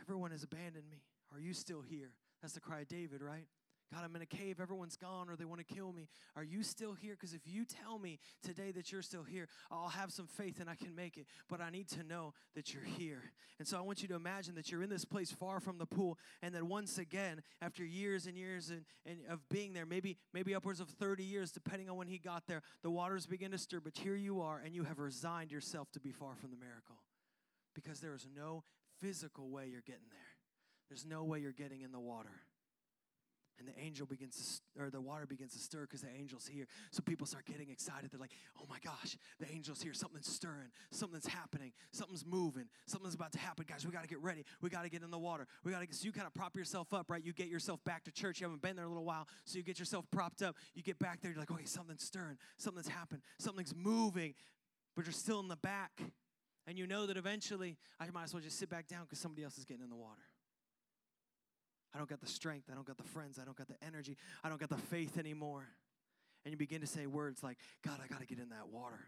[0.00, 1.02] everyone has abandoned me.
[1.32, 2.10] Are you still here?
[2.42, 3.46] That's the cry of David, right?
[3.92, 6.08] God, I'm in a cave, everyone's gone, or they want to kill me.
[6.34, 7.12] Are you still here?
[7.12, 10.68] Because if you tell me today that you're still here, I'll have some faith and
[10.68, 11.26] I can make it.
[11.48, 13.22] But I need to know that you're here.
[13.58, 15.86] And so I want you to imagine that you're in this place far from the
[15.86, 20.16] pool, and that once again, after years and years and, and of being there, maybe
[20.32, 23.58] maybe upwards of 30 years, depending on when he got there, the waters begin to
[23.58, 23.80] stir.
[23.80, 26.96] But here you are, and you have resigned yourself to be far from the miracle.
[27.74, 28.64] Because there is no
[29.00, 30.20] physical way you're getting there.
[30.88, 32.42] There's no way you're getting in the water.
[33.58, 36.66] And the angel begins to or the water begins to stir because the angel's here.
[36.90, 38.10] So people start getting excited.
[38.10, 39.94] They're like oh my gosh the angel's here.
[39.94, 40.70] Something's stirring.
[40.90, 41.72] Something's happening.
[41.92, 42.64] Something's moving.
[42.86, 43.64] Something's about to happen.
[43.68, 44.44] Guys we got to get ready.
[44.60, 45.46] We got to get in the water.
[45.62, 47.24] We got to so you kind of prop yourself up right?
[47.24, 48.40] You get yourself back to church.
[48.40, 49.28] You haven't been there a little while.
[49.44, 50.56] So you get yourself propped up.
[50.74, 51.30] You get back there.
[51.30, 52.38] You're like okay something's stirring.
[52.56, 53.22] Something's happened.
[53.38, 54.34] Something's moving.
[54.96, 56.02] But you're still in the back
[56.66, 59.44] and you know that eventually i might as well just sit back down because somebody
[59.44, 60.22] else is getting in the water
[61.94, 62.68] I don't got the strength.
[62.70, 63.38] I don't got the friends.
[63.40, 64.16] I don't got the energy.
[64.42, 65.68] I don't got the faith anymore.
[66.44, 69.00] And you begin to say words like, God, I got to get in that water.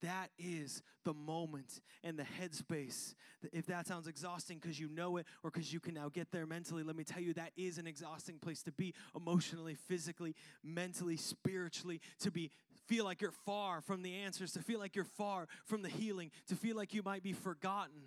[0.00, 3.14] That is the moment and the headspace.
[3.52, 6.44] If that sounds exhausting because you know it or because you can now get there
[6.44, 11.16] mentally, let me tell you that is an exhausting place to be emotionally, physically, mentally,
[11.16, 12.50] spiritually, to be
[12.86, 16.30] feel like you're far from the answers, to feel like you're far from the healing,
[16.48, 18.02] to feel like you might be forgotten.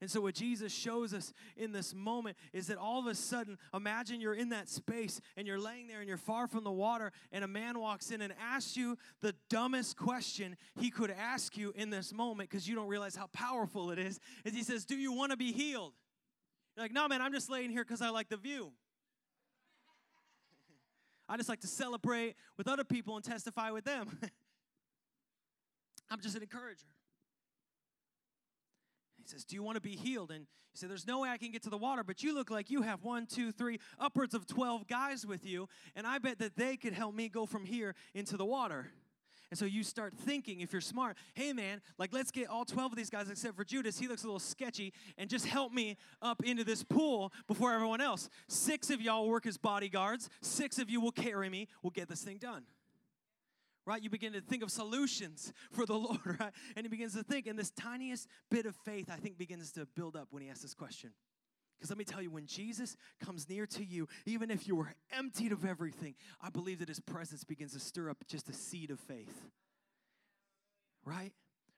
[0.00, 3.56] And so, what Jesus shows us in this moment is that all of a sudden,
[3.72, 7.12] imagine you're in that space and you're laying there and you're far from the water,
[7.32, 11.72] and a man walks in and asks you the dumbest question he could ask you
[11.76, 14.18] in this moment because you don't realize how powerful it is.
[14.44, 15.94] Is he says, Do you want to be healed?
[16.76, 18.72] You're like, No, man, I'm just laying here because I like the view.
[21.28, 24.18] I just like to celebrate with other people and testify with them.
[26.10, 26.86] I'm just an encourager.
[29.16, 30.30] He says, Do you want to be healed?
[30.30, 32.50] And he said, There's no way I can get to the water, but you look
[32.50, 36.38] like you have one, two, three, upwards of 12 guys with you, and I bet
[36.40, 38.92] that they could help me go from here into the water.
[39.50, 42.92] And so you start thinking, if you're smart, hey man, like let's get all 12
[42.92, 43.98] of these guys except for Judas.
[43.98, 48.00] He looks a little sketchy, and just help me up into this pool before everyone
[48.00, 48.28] else.
[48.48, 51.68] Six of y'all work as bodyguards, six of you will carry me.
[51.82, 52.64] We'll get this thing done
[53.86, 54.02] right?
[54.02, 56.52] You begin to think of solutions for the Lord, right?
[56.76, 59.86] And he begins to think, and this tiniest bit of faith, I think, begins to
[59.94, 61.10] build up when he asks this question.
[61.78, 64.94] Because let me tell you, when Jesus comes near to you, even if you were
[65.12, 68.90] emptied of everything, I believe that his presence begins to stir up just a seed
[68.90, 69.50] of faith,
[71.04, 71.32] right?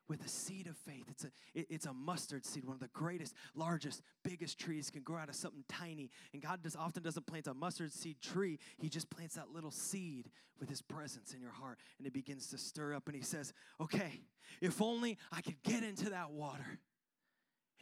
[0.08, 1.04] with a seed of faith.
[1.08, 5.02] It's a, it, it's a mustard seed, one of the greatest, largest, biggest trees can
[5.02, 6.10] grow out of something tiny.
[6.32, 9.70] And God just often doesn't plant a mustard seed tree, He just plants that little
[9.70, 10.30] seed
[10.60, 11.78] with His presence in your heart.
[11.98, 13.06] And it begins to stir up.
[13.06, 14.20] And He says, Okay,
[14.60, 16.78] if only I could get into that water.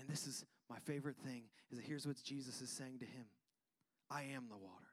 [0.00, 3.26] And this is my favorite thing is that here's what Jesus is saying to him
[4.10, 4.84] I am the water.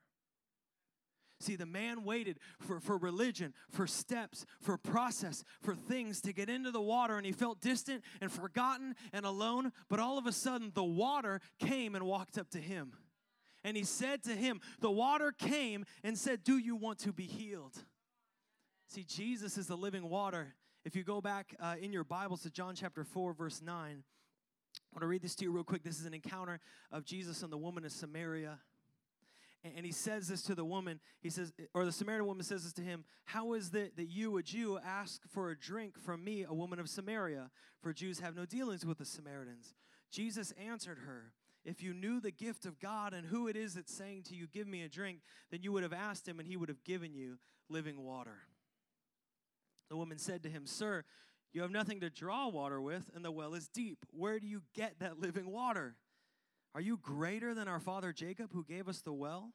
[1.41, 6.49] See, the man waited for, for religion, for steps, for process, for things to get
[6.49, 9.71] into the water, and he felt distant and forgotten and alone.
[9.89, 12.93] But all of a sudden, the water came and walked up to him.
[13.63, 17.25] And he said to him, The water came and said, Do you want to be
[17.25, 17.75] healed?
[18.88, 20.55] See, Jesus is the living water.
[20.84, 24.03] If you go back uh, in your Bibles to John chapter 4, verse 9,
[24.91, 25.84] I want to read this to you real quick.
[25.84, 26.60] This is an encounter
[26.91, 28.60] of Jesus and the woman of Samaria.
[29.63, 30.99] And he says this to the woman.
[31.21, 34.38] He says, or the Samaritan woman says this to him How is it that you,
[34.38, 37.51] a Jew, ask for a drink from me, a woman of Samaria?
[37.82, 39.75] For Jews have no dealings with the Samaritans.
[40.12, 41.32] Jesus answered her,
[41.63, 44.47] If you knew the gift of God and who it is that's saying to you,
[44.47, 45.19] Give me a drink,
[45.51, 47.38] then you would have asked him, and he would have given you
[47.69, 48.39] living water.
[49.89, 51.06] The woman said to him, Sir,
[51.53, 54.05] you have nothing to draw water with, and the well is deep.
[54.11, 55.95] Where do you get that living water?
[56.73, 59.53] Are you greater than our father Jacob, who gave us the well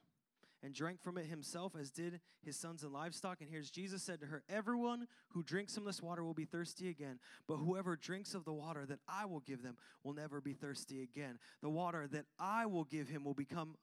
[0.62, 3.40] and drank from it himself, as did his sons and livestock.
[3.40, 6.88] And here's Jesus said to her, Everyone who drinks from this water will be thirsty
[6.88, 10.54] again, but whoever drinks of the water that I will give them will never be
[10.54, 11.38] thirsty again.
[11.62, 13.76] The water that I will give him will become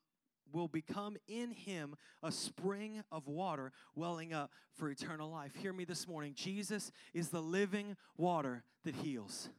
[0.51, 5.56] will become in him a spring of water welling up for eternal life.
[5.56, 6.34] Hear me this morning.
[6.36, 9.49] Jesus is the living water that heals.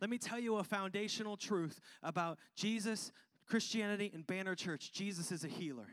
[0.00, 3.10] Let me tell you a foundational truth about Jesus,
[3.46, 4.92] Christianity, and Banner Church.
[4.92, 5.88] Jesus is a healer.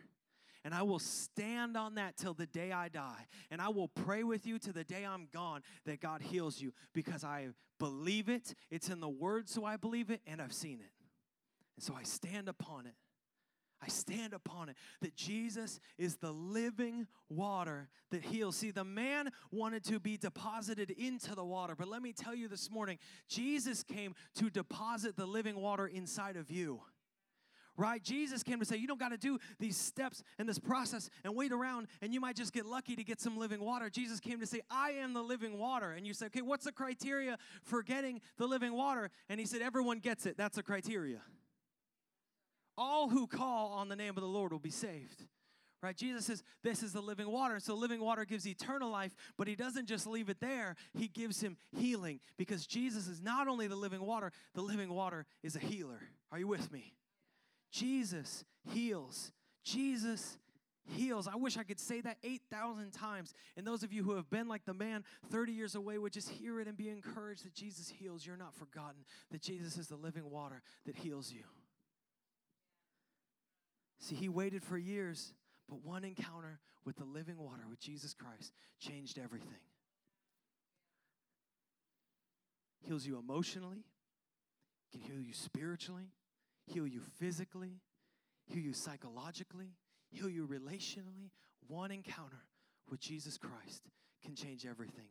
[0.63, 3.27] And I will stand on that till the day I die.
[3.51, 6.73] And I will pray with you to the day I'm gone that God heals you
[6.91, 8.55] because I believe it.
[8.71, 10.91] It's in the Word, so I believe it, and I've seen it.
[11.75, 12.95] And so I stand upon it.
[13.85, 18.55] I stand upon it that Jesus is the living water that heals.
[18.55, 22.47] See, the man wanted to be deposited into the water, but let me tell you
[22.47, 26.81] this morning, Jesus came to deposit the living water inside of you.
[27.77, 28.01] Right?
[28.01, 31.35] Jesus came to say, You don't got to do these steps and this process and
[31.35, 33.89] wait around, and you might just get lucky to get some living water.
[33.89, 35.91] Jesus came to say, I am the living water.
[35.91, 39.11] And you say, Okay, what's the criteria for getting the living water?
[39.27, 40.37] And he said, Everyone gets it.
[40.37, 41.19] That's the criteria.
[42.77, 45.23] All who call on the name of the Lord will be saved.
[45.81, 45.95] Right?
[45.95, 47.59] Jesus says, This is the living water.
[47.59, 51.41] So, living water gives eternal life, but He doesn't just leave it there, He gives
[51.41, 55.59] him healing because Jesus is not only the living water, the living water is a
[55.59, 56.01] healer.
[56.31, 56.95] Are you with me?
[57.71, 59.31] Jesus heals.
[59.63, 60.39] Jesus
[60.87, 61.27] heals.
[61.27, 63.33] I wish I could say that 8,000 times.
[63.57, 66.29] And those of you who have been like the man 30 years away would just
[66.29, 68.25] hear it and be encouraged that Jesus heals.
[68.25, 71.43] You're not forgotten, that Jesus is the living water that heals you.
[73.99, 75.33] See, he waited for years,
[75.69, 79.49] but one encounter with the living water with Jesus Christ changed everything.
[82.81, 83.83] Heals you emotionally,
[84.91, 86.11] can heal you spiritually,
[86.65, 87.81] heal you physically,
[88.45, 89.73] heal you psychologically,
[90.11, 91.31] heal you relationally.
[91.67, 92.43] One encounter
[92.89, 93.81] with Jesus Christ
[94.23, 95.09] can change everything.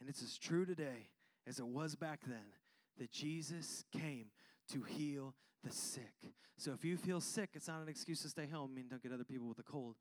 [0.00, 1.08] And it's as true today
[1.46, 2.52] as it was back then
[2.98, 4.26] that Jesus came
[4.72, 5.34] to heal
[5.64, 6.32] the sick.
[6.56, 8.70] So if you feel sick, it's not an excuse to stay home.
[8.72, 9.96] I mean, don't get other people with a cold.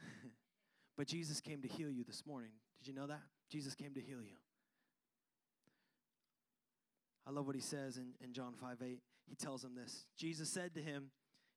[0.96, 2.50] but Jesus came to heal you this morning.
[2.78, 3.22] Did you know that?
[3.50, 4.36] Jesus came to heal you.
[7.26, 9.00] I love what he says in, in John 5 8.
[9.28, 10.06] He tells him this.
[10.16, 11.10] Jesus said to him,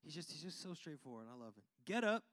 [0.04, 1.28] he's just, he's just so straightforward.
[1.32, 1.64] I love it.
[1.86, 2.24] Get up,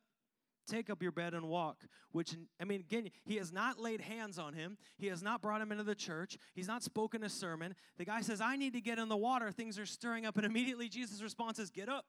[0.69, 1.85] take up your bed and walk.
[2.13, 4.77] Which, I mean, again, he has not laid hands on him.
[4.97, 6.39] He has not brought him into the church.
[6.55, 7.75] He's not spoken a sermon.
[7.97, 9.51] The guy says, I need to get in the water.
[9.51, 10.37] Things are stirring up.
[10.37, 12.05] And immediately Jesus' response is, Get up.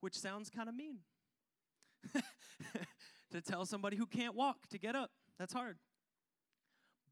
[0.00, 0.98] Which sounds kind of mean.
[3.32, 5.10] to tell somebody who can't walk to get up.
[5.38, 5.78] That's hard.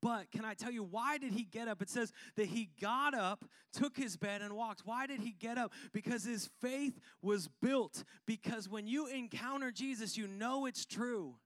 [0.03, 1.81] But can I tell you, why did he get up?
[1.81, 4.83] It says that he got up, took his bed, and walked.
[4.85, 5.73] Why did he get up?
[5.93, 8.03] Because his faith was built.
[8.27, 11.37] Because when you encounter Jesus, you know it's true.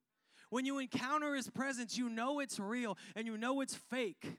[0.49, 4.39] When you encounter his presence, you know it's real and you know it's fake.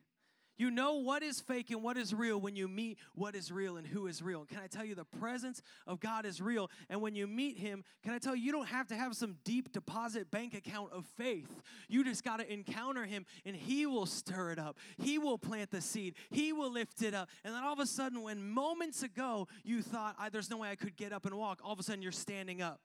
[0.58, 3.78] You know what is fake and what is real when you meet what is real
[3.78, 4.46] and who is real.
[4.46, 6.72] Can I tell you, the presence of God is real.
[6.90, 9.36] And when you meet Him, can I tell you, you don't have to have some
[9.44, 11.62] deep deposit bank account of faith.
[11.88, 14.78] You just got to encounter Him and He will stir it up.
[14.98, 17.30] He will plant the seed, He will lift it up.
[17.44, 20.76] And then all of a sudden, when moments ago you thought, there's no way I
[20.76, 22.82] could get up and walk, all of a sudden you're standing up.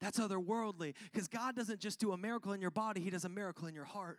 [0.00, 3.28] That's otherworldly because God doesn't just do a miracle in your body, He does a
[3.28, 4.18] miracle in your heart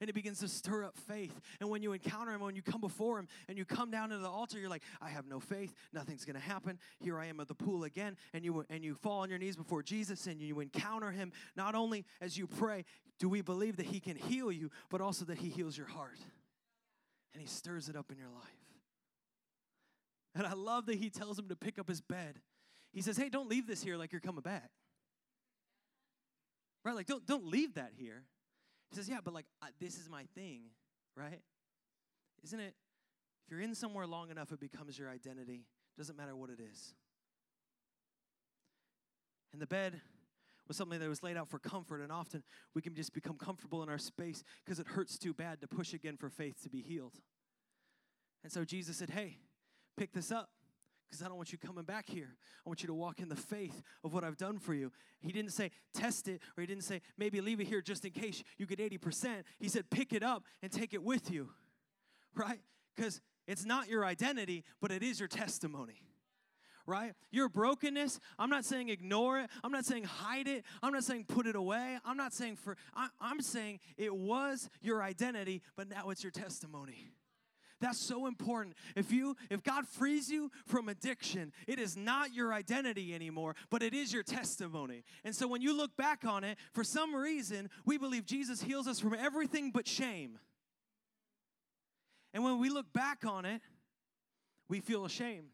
[0.00, 1.40] and it begins to stir up faith.
[1.60, 4.18] And when you encounter Him, when you come before Him and you come down to
[4.18, 5.74] the altar, you're like, I have no faith.
[5.92, 6.78] Nothing's going to happen.
[7.00, 8.16] Here I am at the pool again.
[8.32, 11.32] And you, and you fall on your knees before Jesus and you encounter Him.
[11.56, 12.84] Not only as you pray,
[13.18, 16.18] do we believe that He can heal you, but also that He heals your heart.
[17.34, 18.44] And He stirs it up in your life.
[20.34, 22.40] And I love that He tells him to pick up his bed.
[22.92, 24.70] He says, Hey, don't leave this here like you're coming back.
[26.84, 26.94] Right?
[26.94, 28.24] Like, don't, don't leave that here.
[28.90, 30.62] He says, Yeah, but like, uh, this is my thing,
[31.16, 31.40] right?
[32.44, 32.74] Isn't it?
[33.46, 35.64] If you're in somewhere long enough, it becomes your identity.
[35.96, 36.94] Doesn't matter what it is.
[39.52, 40.00] And the bed
[40.68, 42.42] was something that was laid out for comfort, and often
[42.74, 45.94] we can just become comfortable in our space because it hurts too bad to push
[45.94, 47.14] again for faith to be healed.
[48.44, 49.38] And so Jesus said, Hey,
[49.96, 50.50] pick this up
[51.08, 52.36] because I don't want you coming back here.
[52.64, 54.92] I want you to walk in the faith of what I've done for you.
[55.20, 58.12] He didn't say test it, or he didn't say maybe leave it here just in
[58.12, 59.42] case you get 80%.
[59.58, 61.50] He said pick it up and take it with you,
[62.34, 62.60] right?
[62.94, 66.02] Because it's not your identity, but it is your testimony.
[66.86, 67.12] Right?
[67.30, 69.50] Your brokenness, I'm not saying ignore it.
[69.62, 70.64] I'm not saying hide it.
[70.82, 71.98] I'm not saying put it away.
[72.02, 72.78] I'm not saying for,
[73.20, 77.10] I'm saying it was your identity, but now it's your testimony
[77.80, 78.74] That's so important.
[78.96, 83.82] If you if God frees you from addiction, it is not your identity anymore, but
[83.82, 85.04] it is your testimony.
[85.24, 88.88] And so when you look back on it, for some reason, we believe Jesus heals
[88.88, 90.38] us from everything but shame.
[92.34, 93.62] And when we look back on it,
[94.68, 95.50] we feel ashamed.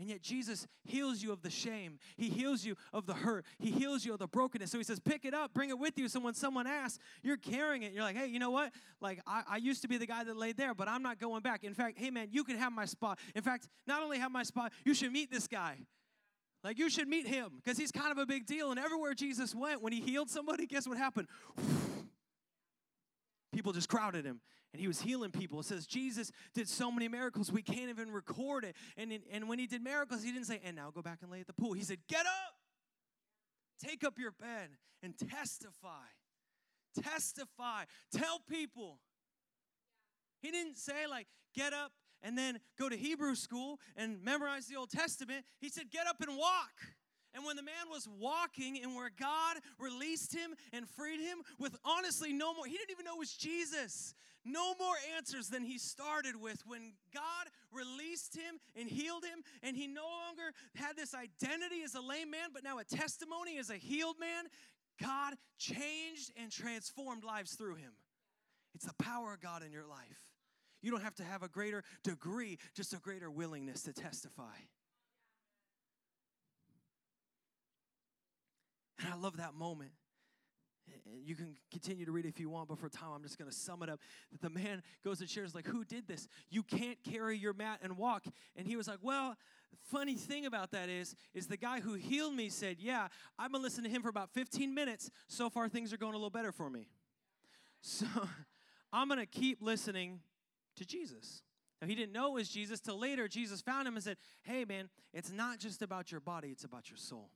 [0.00, 1.98] And yet Jesus heals you of the shame.
[2.16, 3.44] He heals you of the hurt.
[3.58, 4.70] He heals you of the brokenness.
[4.70, 6.08] So he says, pick it up, bring it with you.
[6.08, 7.92] So when someone asks, you're carrying it.
[7.92, 8.72] You're like, hey, you know what?
[9.00, 11.42] Like, I, I used to be the guy that laid there, but I'm not going
[11.42, 11.62] back.
[11.62, 13.20] In fact, hey, man, you can have my spot.
[13.36, 15.76] In fact, not only have my spot, you should meet this guy.
[16.64, 18.70] Like, you should meet him because he's kind of a big deal.
[18.70, 21.28] And everywhere Jesus went, when he healed somebody, guess what happened?
[23.64, 24.42] People just crowded him
[24.74, 25.58] and he was healing people.
[25.60, 28.76] It says Jesus did so many miracles, we can't even record it.
[28.98, 31.40] And, and when he did miracles, he didn't say, and now go back and lay
[31.40, 31.72] at the pool.
[31.72, 32.54] He said, get up,
[33.82, 34.68] take up your bed,
[35.02, 36.04] and testify.
[37.02, 37.84] Testify.
[38.12, 38.98] Tell people.
[40.42, 41.92] He didn't say, like, get up
[42.22, 45.46] and then go to Hebrew school and memorize the Old Testament.
[45.58, 46.72] He said, get up and walk.
[47.34, 51.76] And when the man was walking and where God released him and freed him with
[51.84, 54.14] honestly no more, he didn't even know it was Jesus.
[54.44, 59.76] No more answers than he started with when God released him and healed him, and
[59.76, 63.70] he no longer had this identity as a lame man, but now a testimony as
[63.70, 64.44] a healed man.
[65.02, 67.92] God changed and transformed lives through him.
[68.74, 70.28] It's the power of God in your life.
[70.82, 74.56] You don't have to have a greater degree, just a greater willingness to testify.
[78.98, 79.90] And I love that moment.
[81.24, 83.56] You can continue to read if you want, but for time, I'm just going to
[83.56, 84.00] sum it up.
[84.32, 86.28] That the man goes and shares, like, who did this?
[86.50, 88.24] You can't carry your mat and walk.
[88.56, 89.36] And he was like, well,
[89.90, 93.62] funny thing about that is, is the guy who healed me said, yeah, I've been
[93.62, 95.10] listening to him for about 15 minutes.
[95.26, 96.88] So far, things are going a little better for me.
[97.80, 98.06] So
[98.92, 100.20] I'm going to keep listening
[100.76, 101.42] to Jesus.
[101.80, 103.26] Now, he didn't know it was Jesus till later.
[103.26, 106.90] Jesus found him and said, hey, man, it's not just about your body, it's about
[106.90, 107.30] your soul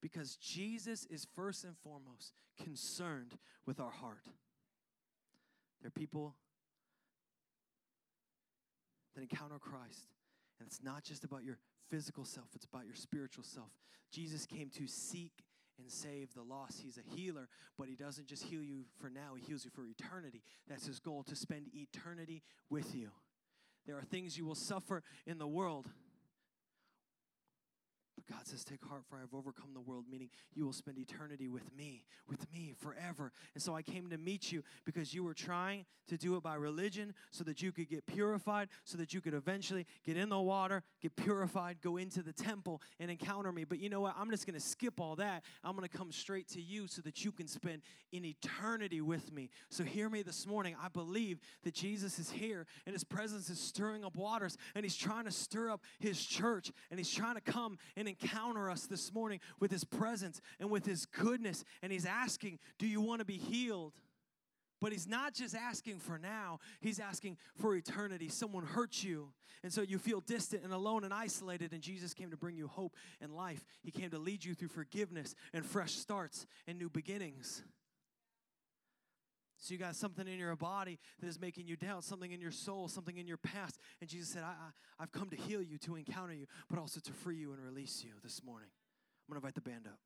[0.00, 2.32] because Jesus is first and foremost
[2.62, 3.36] concerned
[3.66, 4.24] with our heart.
[5.80, 6.34] There are people
[9.14, 10.08] that encounter Christ,
[10.58, 11.58] and it's not just about your
[11.90, 13.70] physical self, it's about your spiritual self.
[14.12, 15.32] Jesus came to seek
[15.78, 16.80] and save the lost.
[16.82, 19.86] He's a healer, but he doesn't just heal you for now, he heals you for
[19.86, 20.42] eternity.
[20.68, 23.10] That's his goal to spend eternity with you.
[23.86, 25.86] There are things you will suffer in the world
[28.30, 31.48] God says, Take heart, for I have overcome the world, meaning you will spend eternity
[31.48, 33.32] with me, with me forever.
[33.54, 36.54] And so I came to meet you because you were trying to do it by
[36.54, 40.40] religion so that you could get purified, so that you could eventually get in the
[40.40, 43.64] water, get purified, go into the temple, and encounter me.
[43.64, 44.14] But you know what?
[44.18, 45.44] I'm just going to skip all that.
[45.62, 49.32] I'm going to come straight to you so that you can spend in eternity with
[49.32, 49.50] me.
[49.68, 50.74] So hear me this morning.
[50.82, 54.96] I believe that Jesus is here and his presence is stirring up waters and he's
[54.96, 59.12] trying to stir up his church and he's trying to come and encounter us this
[59.12, 61.64] morning with His presence and with His goodness.
[61.82, 63.92] And He's asking, Do you want to be healed?
[64.80, 68.28] But he's not just asking for now, he's asking for eternity.
[68.28, 69.32] Someone hurt you,
[69.62, 72.68] and so you feel distant and alone and isolated, and Jesus came to bring you
[72.68, 73.64] hope and life.
[73.82, 77.64] He came to lead you through forgiveness and fresh starts and new beginnings.
[79.58, 82.52] So you got something in your body that is making you down, something in your
[82.52, 83.78] soul, something in your past.
[84.00, 87.00] And Jesus said, I, I, I've come to heal you, to encounter you, but also
[87.00, 88.68] to free you and release you this morning.
[89.28, 89.98] I'm going to invite the band up.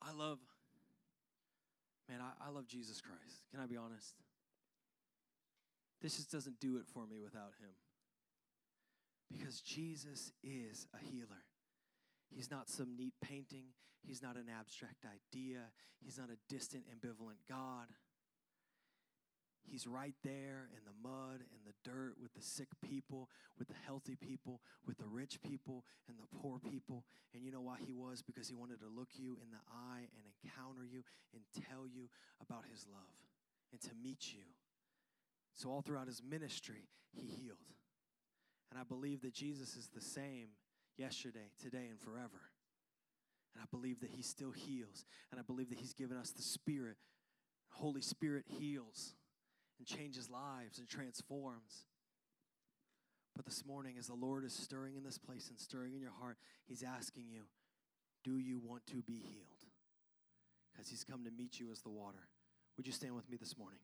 [0.00, 0.38] I love,
[2.08, 3.42] man, I, I love Jesus Christ.
[3.50, 4.14] Can I be honest?
[6.00, 7.70] This just doesn't do it for me without him.
[9.30, 11.44] Because Jesus is a healer.
[12.30, 13.66] He's not some neat painting,
[14.06, 15.60] He's not an abstract idea,
[16.02, 17.86] He's not a distant, ambivalent God.
[19.66, 23.80] He's right there in the mud and the dirt with the sick people, with the
[23.86, 27.04] healthy people, with the rich people and the poor people.
[27.32, 28.22] And you know why he was?
[28.22, 31.02] Because he wanted to look you in the eye and encounter you
[31.32, 32.08] and tell you
[32.42, 33.24] about his love
[33.72, 34.44] and to meet you.
[35.54, 37.58] So, all throughout his ministry, he healed.
[38.74, 40.48] And I believe that Jesus is the same
[40.98, 42.50] yesterday, today, and forever.
[43.54, 45.04] And I believe that He still heals.
[45.30, 46.96] And I believe that He's given us the Spirit.
[47.70, 49.14] Holy Spirit heals
[49.78, 51.86] and changes lives and transforms.
[53.36, 56.14] But this morning, as the Lord is stirring in this place and stirring in your
[56.20, 57.42] heart, He's asking you,
[58.24, 59.70] Do you want to be healed?
[60.72, 62.26] Because He's come to meet you as the water.
[62.76, 63.78] Would you stand with me this morning?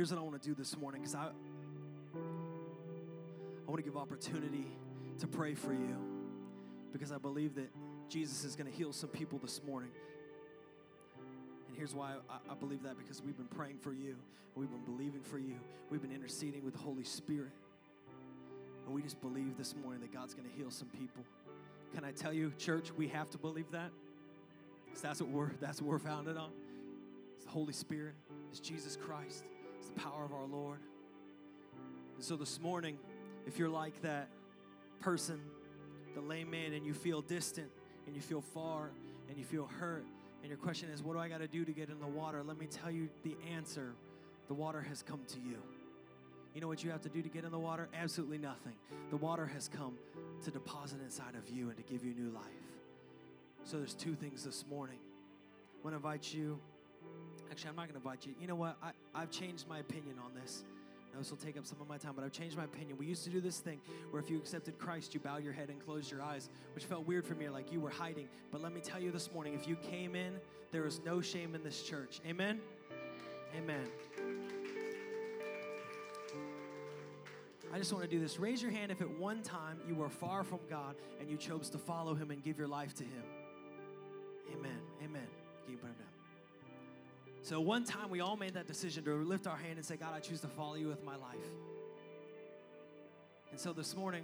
[0.00, 1.30] Here's what I want to do this morning because I, I
[3.70, 4.64] want to give opportunity
[5.18, 5.94] to pray for you
[6.90, 7.68] because I believe that
[8.08, 9.90] Jesus is going to heal some people this morning.
[11.68, 14.16] And here's why I, I believe that because we've been praying for you,
[14.54, 15.56] we've been believing for you,
[15.90, 17.52] we've been interceding with the Holy Spirit.
[18.86, 21.22] And we just believe this morning that God's going to heal some people.
[21.94, 23.90] Can I tell you, church, we have to believe that?
[24.86, 26.52] Because that's what we're that's what we're founded on.
[27.36, 28.14] It's the Holy Spirit,
[28.50, 29.44] it's Jesus Christ,
[29.80, 30.78] it's the power of our Lord.
[32.16, 32.98] And so this morning,
[33.46, 34.28] if you're like that
[35.00, 35.40] person,
[36.14, 37.68] the lame man, and you feel distant
[38.06, 38.90] and you feel far
[39.28, 40.04] and you feel hurt,
[40.42, 42.42] and your question is, what do I got to do to get in the water?
[42.42, 43.94] Let me tell you the answer.
[44.48, 45.56] The water has come to you.
[46.54, 47.88] You know what you have to do to get in the water?
[47.94, 48.74] Absolutely nothing.
[49.10, 49.94] The water has come
[50.44, 52.44] to deposit inside of you and to give you new life.
[53.64, 54.98] So there's two things this morning.
[54.98, 56.58] I want to invite you.
[57.50, 58.34] Actually, I'm not going to invite you.
[58.40, 58.76] You know what?
[58.82, 60.62] I, I've changed my opinion on this.
[61.12, 62.96] Now, this will take up some of my time, but I've changed my opinion.
[62.96, 63.80] We used to do this thing
[64.10, 67.06] where if you accepted Christ, you bow your head and close your eyes, which felt
[67.06, 68.28] weird for me, like you were hiding.
[68.52, 70.34] But let me tell you this morning if you came in,
[70.70, 72.20] there is no shame in this church.
[72.24, 72.60] Amen?
[73.56, 73.86] Amen.
[77.72, 78.38] I just want to do this.
[78.38, 81.70] Raise your hand if at one time you were far from God and you chose
[81.70, 83.22] to follow Him and give your life to Him.
[84.52, 84.78] Amen.
[85.04, 85.39] Amen.
[87.50, 90.14] So, one time we all made that decision to lift our hand and say, God,
[90.14, 91.50] I choose to follow you with my life.
[93.50, 94.22] And so this morning,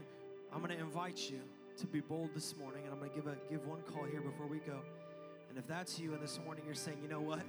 [0.52, 1.40] I'm going to invite you
[1.78, 4.20] to be bold this morning, and I'm going to give, a, give one call here
[4.20, 4.78] before we go.
[5.48, 7.42] And if that's you, and this morning you're saying, you know what?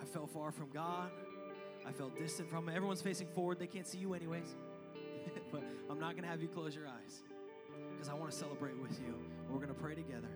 [0.00, 1.10] I fell far from God.
[1.84, 2.76] I felt distant from Him.
[2.76, 3.58] Everyone's facing forward.
[3.58, 4.54] They can't see you, anyways.
[5.50, 7.24] but I'm not going to have you close your eyes
[7.90, 9.12] because I want to celebrate with you.
[9.50, 10.30] We're going to pray together.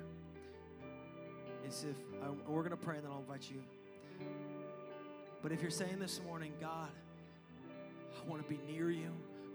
[1.65, 3.63] It's if I, we're going to pray, and then I'll invite you.
[5.43, 6.89] But if you're saying this morning, God,
[7.71, 9.11] I want to be near you.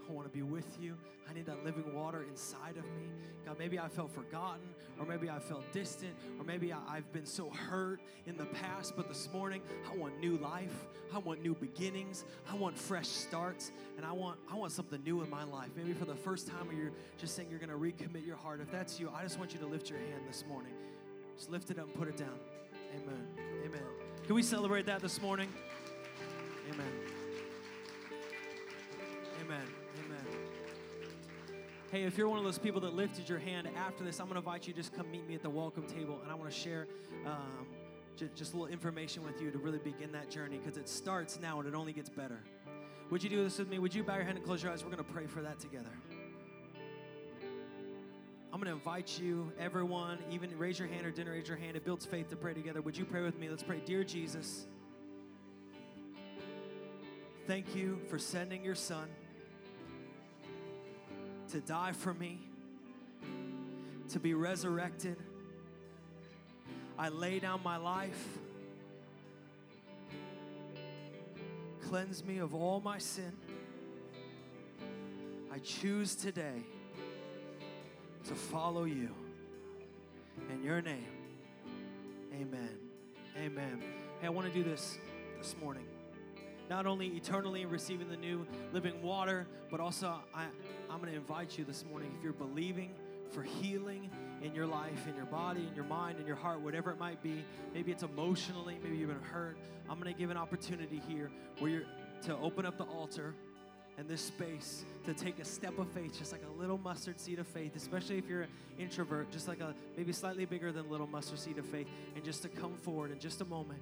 [0.09, 0.95] I want to be with you.
[1.30, 3.07] I need that living water inside of me.
[3.45, 4.62] God, maybe I felt forgotten,
[4.99, 8.95] or maybe I felt distant, or maybe I, have been so hurt in the past.
[8.95, 10.86] But this morning, I want new life.
[11.14, 12.26] I want new beginnings.
[12.49, 15.70] I want fresh starts, and I want I want something new in my life.
[15.76, 18.59] Maybe for the first time, or you're just saying you're going to recommit your heart.
[18.62, 20.74] If that's you, I just want you to lift your hand this morning.
[21.38, 22.39] Just lift it up and put it down.
[22.95, 23.28] Amen.
[23.66, 24.01] Amen.
[24.26, 25.49] Can we celebrate that this morning?
[26.72, 26.86] Amen.
[29.43, 29.65] Amen.
[30.05, 30.26] Amen.
[31.91, 34.36] Hey, if you're one of those people that lifted your hand after this, I'm going
[34.36, 36.49] to invite you to just come meet me at the welcome table, and I want
[36.49, 36.88] to share
[37.26, 37.67] um,
[38.15, 41.39] j- just a little information with you to really begin that journey because it starts
[41.41, 42.39] now and it only gets better.
[43.09, 43.80] Would you do this with me?
[43.80, 44.86] Would you bow your head and close your eyes?
[44.86, 45.91] We're going to pray for that together.
[48.54, 51.78] I'm going to invite you, everyone, even raise your hand or didn't raise your hand.
[51.78, 52.82] It builds faith to pray together.
[52.82, 53.47] Would you pray with me?
[53.47, 53.82] Let's pray.
[53.86, 54.66] Dear Jesus,
[57.47, 59.08] thank you for sending your son
[61.54, 62.39] to die for me,
[64.10, 65.16] to be resurrected.
[66.99, 68.38] I lay down my life.
[71.88, 73.32] Cleanse me of all my sin.
[75.54, 76.64] I choose today
[78.26, 79.09] to follow you.
[80.51, 81.05] In your name,
[82.34, 82.78] amen.
[83.38, 83.82] Amen.
[84.19, 84.97] Hey, I want to do this
[85.38, 85.86] this morning.
[86.69, 90.45] Not only eternally receiving the new living water, but also I,
[90.89, 92.93] I'm going to invite you this morning, if you're believing
[93.32, 94.09] for healing
[94.41, 97.22] in your life, in your body, in your mind, in your heart, whatever it might
[97.24, 97.43] be.
[97.74, 99.57] Maybe it's emotionally, maybe you've been hurt.
[99.89, 101.84] I'm going to give an opportunity here where you're
[102.24, 103.34] to open up the altar
[104.02, 107.38] and this space to take a step of faith, just like a little mustard seed
[107.38, 108.49] of faith, especially if you're an
[108.80, 111.86] introvert, just like a maybe slightly bigger than little mustard seed of faith,
[112.16, 113.80] and just to come forward in just a moment.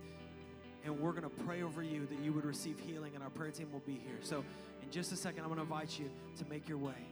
[0.84, 3.52] And we're going to pray over you that you would receive healing, and our prayer
[3.52, 4.18] team will be here.
[4.22, 4.44] So,
[4.84, 7.08] in just a second, I'm going to invite you to make your way.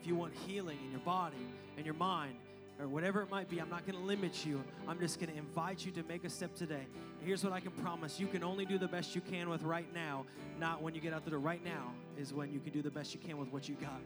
[0.00, 1.36] If you want healing in your body
[1.76, 2.36] and your mind,
[2.78, 4.62] or whatever it might be, I'm not going to limit you.
[4.86, 6.74] I'm just going to invite you to make a step today.
[7.18, 9.62] And here's what I can promise you can only do the best you can with
[9.62, 10.26] right now,
[10.60, 11.40] not when you get out the door.
[11.40, 14.00] Right now is when you can do the best you can with what you got.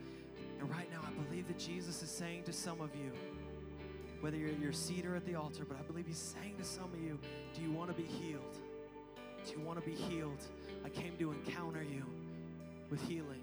[0.61, 3.12] And right now, I believe that Jesus is saying to some of you,
[4.21, 6.64] whether you're at your seat or at the altar, but I believe He's saying to
[6.64, 7.18] some of you,
[7.55, 8.59] Do you want to be healed?
[9.47, 10.45] Do you want to be healed?
[10.85, 12.05] I came to encounter you
[12.91, 13.41] with healing.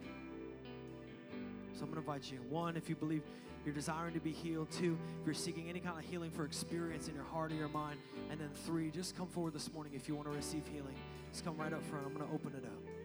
[1.78, 2.39] So I'm going to invite you.
[2.49, 3.21] One, if you believe
[3.67, 4.71] you're desiring to be healed.
[4.71, 7.67] Two, if you're seeking any kind of healing for experience in your heart or your
[7.67, 7.99] mind.
[8.32, 10.95] And then three, just come forward this morning if you want to receive healing.
[11.32, 12.05] Just come right up front.
[12.05, 12.96] I'm going to open it up.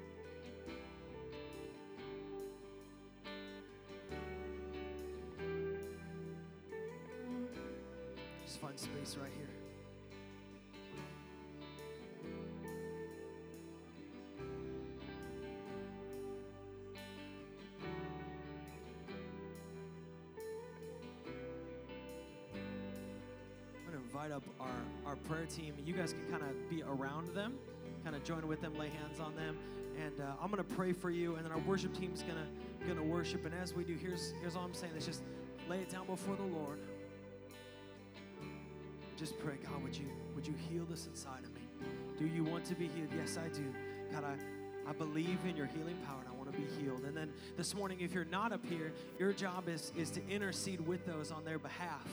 [24.33, 25.75] Invite up our, our prayer team.
[25.85, 27.55] You guys can kind of be around them,
[28.05, 29.57] kind of join with them, lay hands on them.
[30.03, 32.87] And uh, I'm going to pray for you, and then our worship team's going to
[32.87, 33.45] going to worship.
[33.45, 35.23] And as we do, here's, here's all I'm saying is just
[35.69, 36.81] lay it down before the Lord.
[39.17, 41.61] Just pray, God, would you, would you heal this inside of me?
[42.19, 43.11] Do you want to be healed?
[43.17, 43.63] Yes, I do.
[44.11, 47.05] God, I, I believe in your healing power and I want to be healed.
[47.05, 50.81] And then this morning, if you're not up here, your job is, is to intercede
[50.81, 52.09] with those on their behalf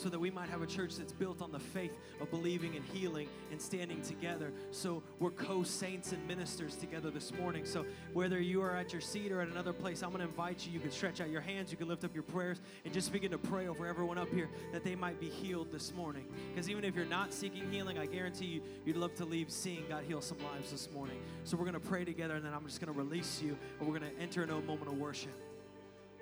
[0.00, 2.84] so that we might have a church that's built on the faith of believing and
[2.86, 4.50] healing and standing together.
[4.70, 7.66] So we're co saints and ministers together this morning.
[7.66, 7.84] So
[8.14, 10.72] whether you are at your seat or at another place, I'm going to invite you.
[10.72, 13.30] You can stretch out your hands, you can lift up your prayers, and just begin
[13.32, 16.26] to pray over everyone up here that they might be healed this morning.
[16.54, 19.84] Because even if you're not seeking healing, I guarantee you, you'd love to leave seeing
[19.88, 21.20] God heal some lives this morning.
[21.44, 23.88] So we're going to pray together, and then I'm just going to release you, and
[23.88, 25.32] we're going to enter into a moment of worship.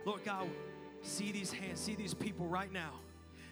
[0.04, 0.48] Lord God,
[1.02, 2.92] see these hands, see these people right now.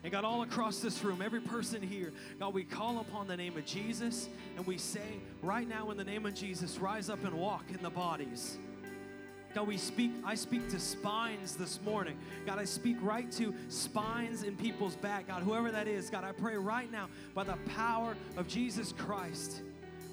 [0.06, 3.56] And God, all across this room, every person here, God, we call upon the name
[3.56, 7.34] of Jesus and we say, right now, in the name of Jesus, rise up and
[7.34, 8.56] walk in the bodies.
[9.52, 12.16] God, we speak, I speak to spines this morning.
[12.46, 15.26] God, I speak right to spines in people's back.
[15.26, 19.62] God, whoever that is, God, I pray right now by the power of Jesus Christ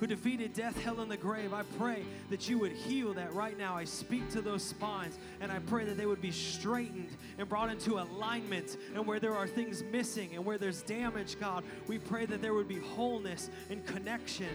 [0.04, 1.54] who defeated death, hell, and the grave.
[1.54, 3.78] I pray that you would heal that right now.
[3.78, 7.70] I speak to those spines and I pray that they would be straightened and brought
[7.70, 8.76] into alignment.
[8.96, 12.54] And where there are things missing and where there's damage, God, we pray that there
[12.54, 14.50] would be wholeness and connection.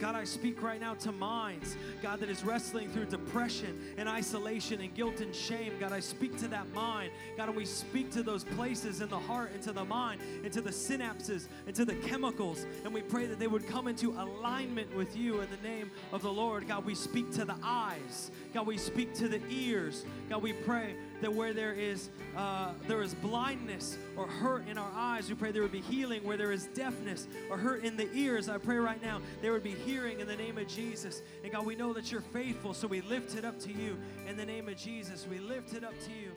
[0.00, 4.80] God, I speak right now to minds, God, that is wrestling through depression and isolation
[4.80, 5.72] and guilt and shame.
[5.80, 7.10] God, I speak to that mind.
[7.36, 10.70] God, and we speak to those places in the heart, into the mind, into the
[10.70, 15.40] synapses, into the chemicals, and we pray that they would come into alignment with you
[15.40, 16.68] in the name of the Lord.
[16.68, 18.30] God, we speak to the eyes.
[18.52, 20.04] God, we speak to the ears.
[20.28, 24.90] God, we pray that where there is uh, there is blindness or hurt in our
[24.94, 26.22] eyes, we pray there would be healing.
[26.24, 29.62] Where there is deafness or hurt in the ears, I pray right now there would
[29.62, 31.22] be hearing in the name of Jesus.
[31.42, 33.96] And God, we know that you're faithful, so we lift it up to you
[34.28, 35.26] in the name of Jesus.
[35.30, 36.32] We lift it up to you.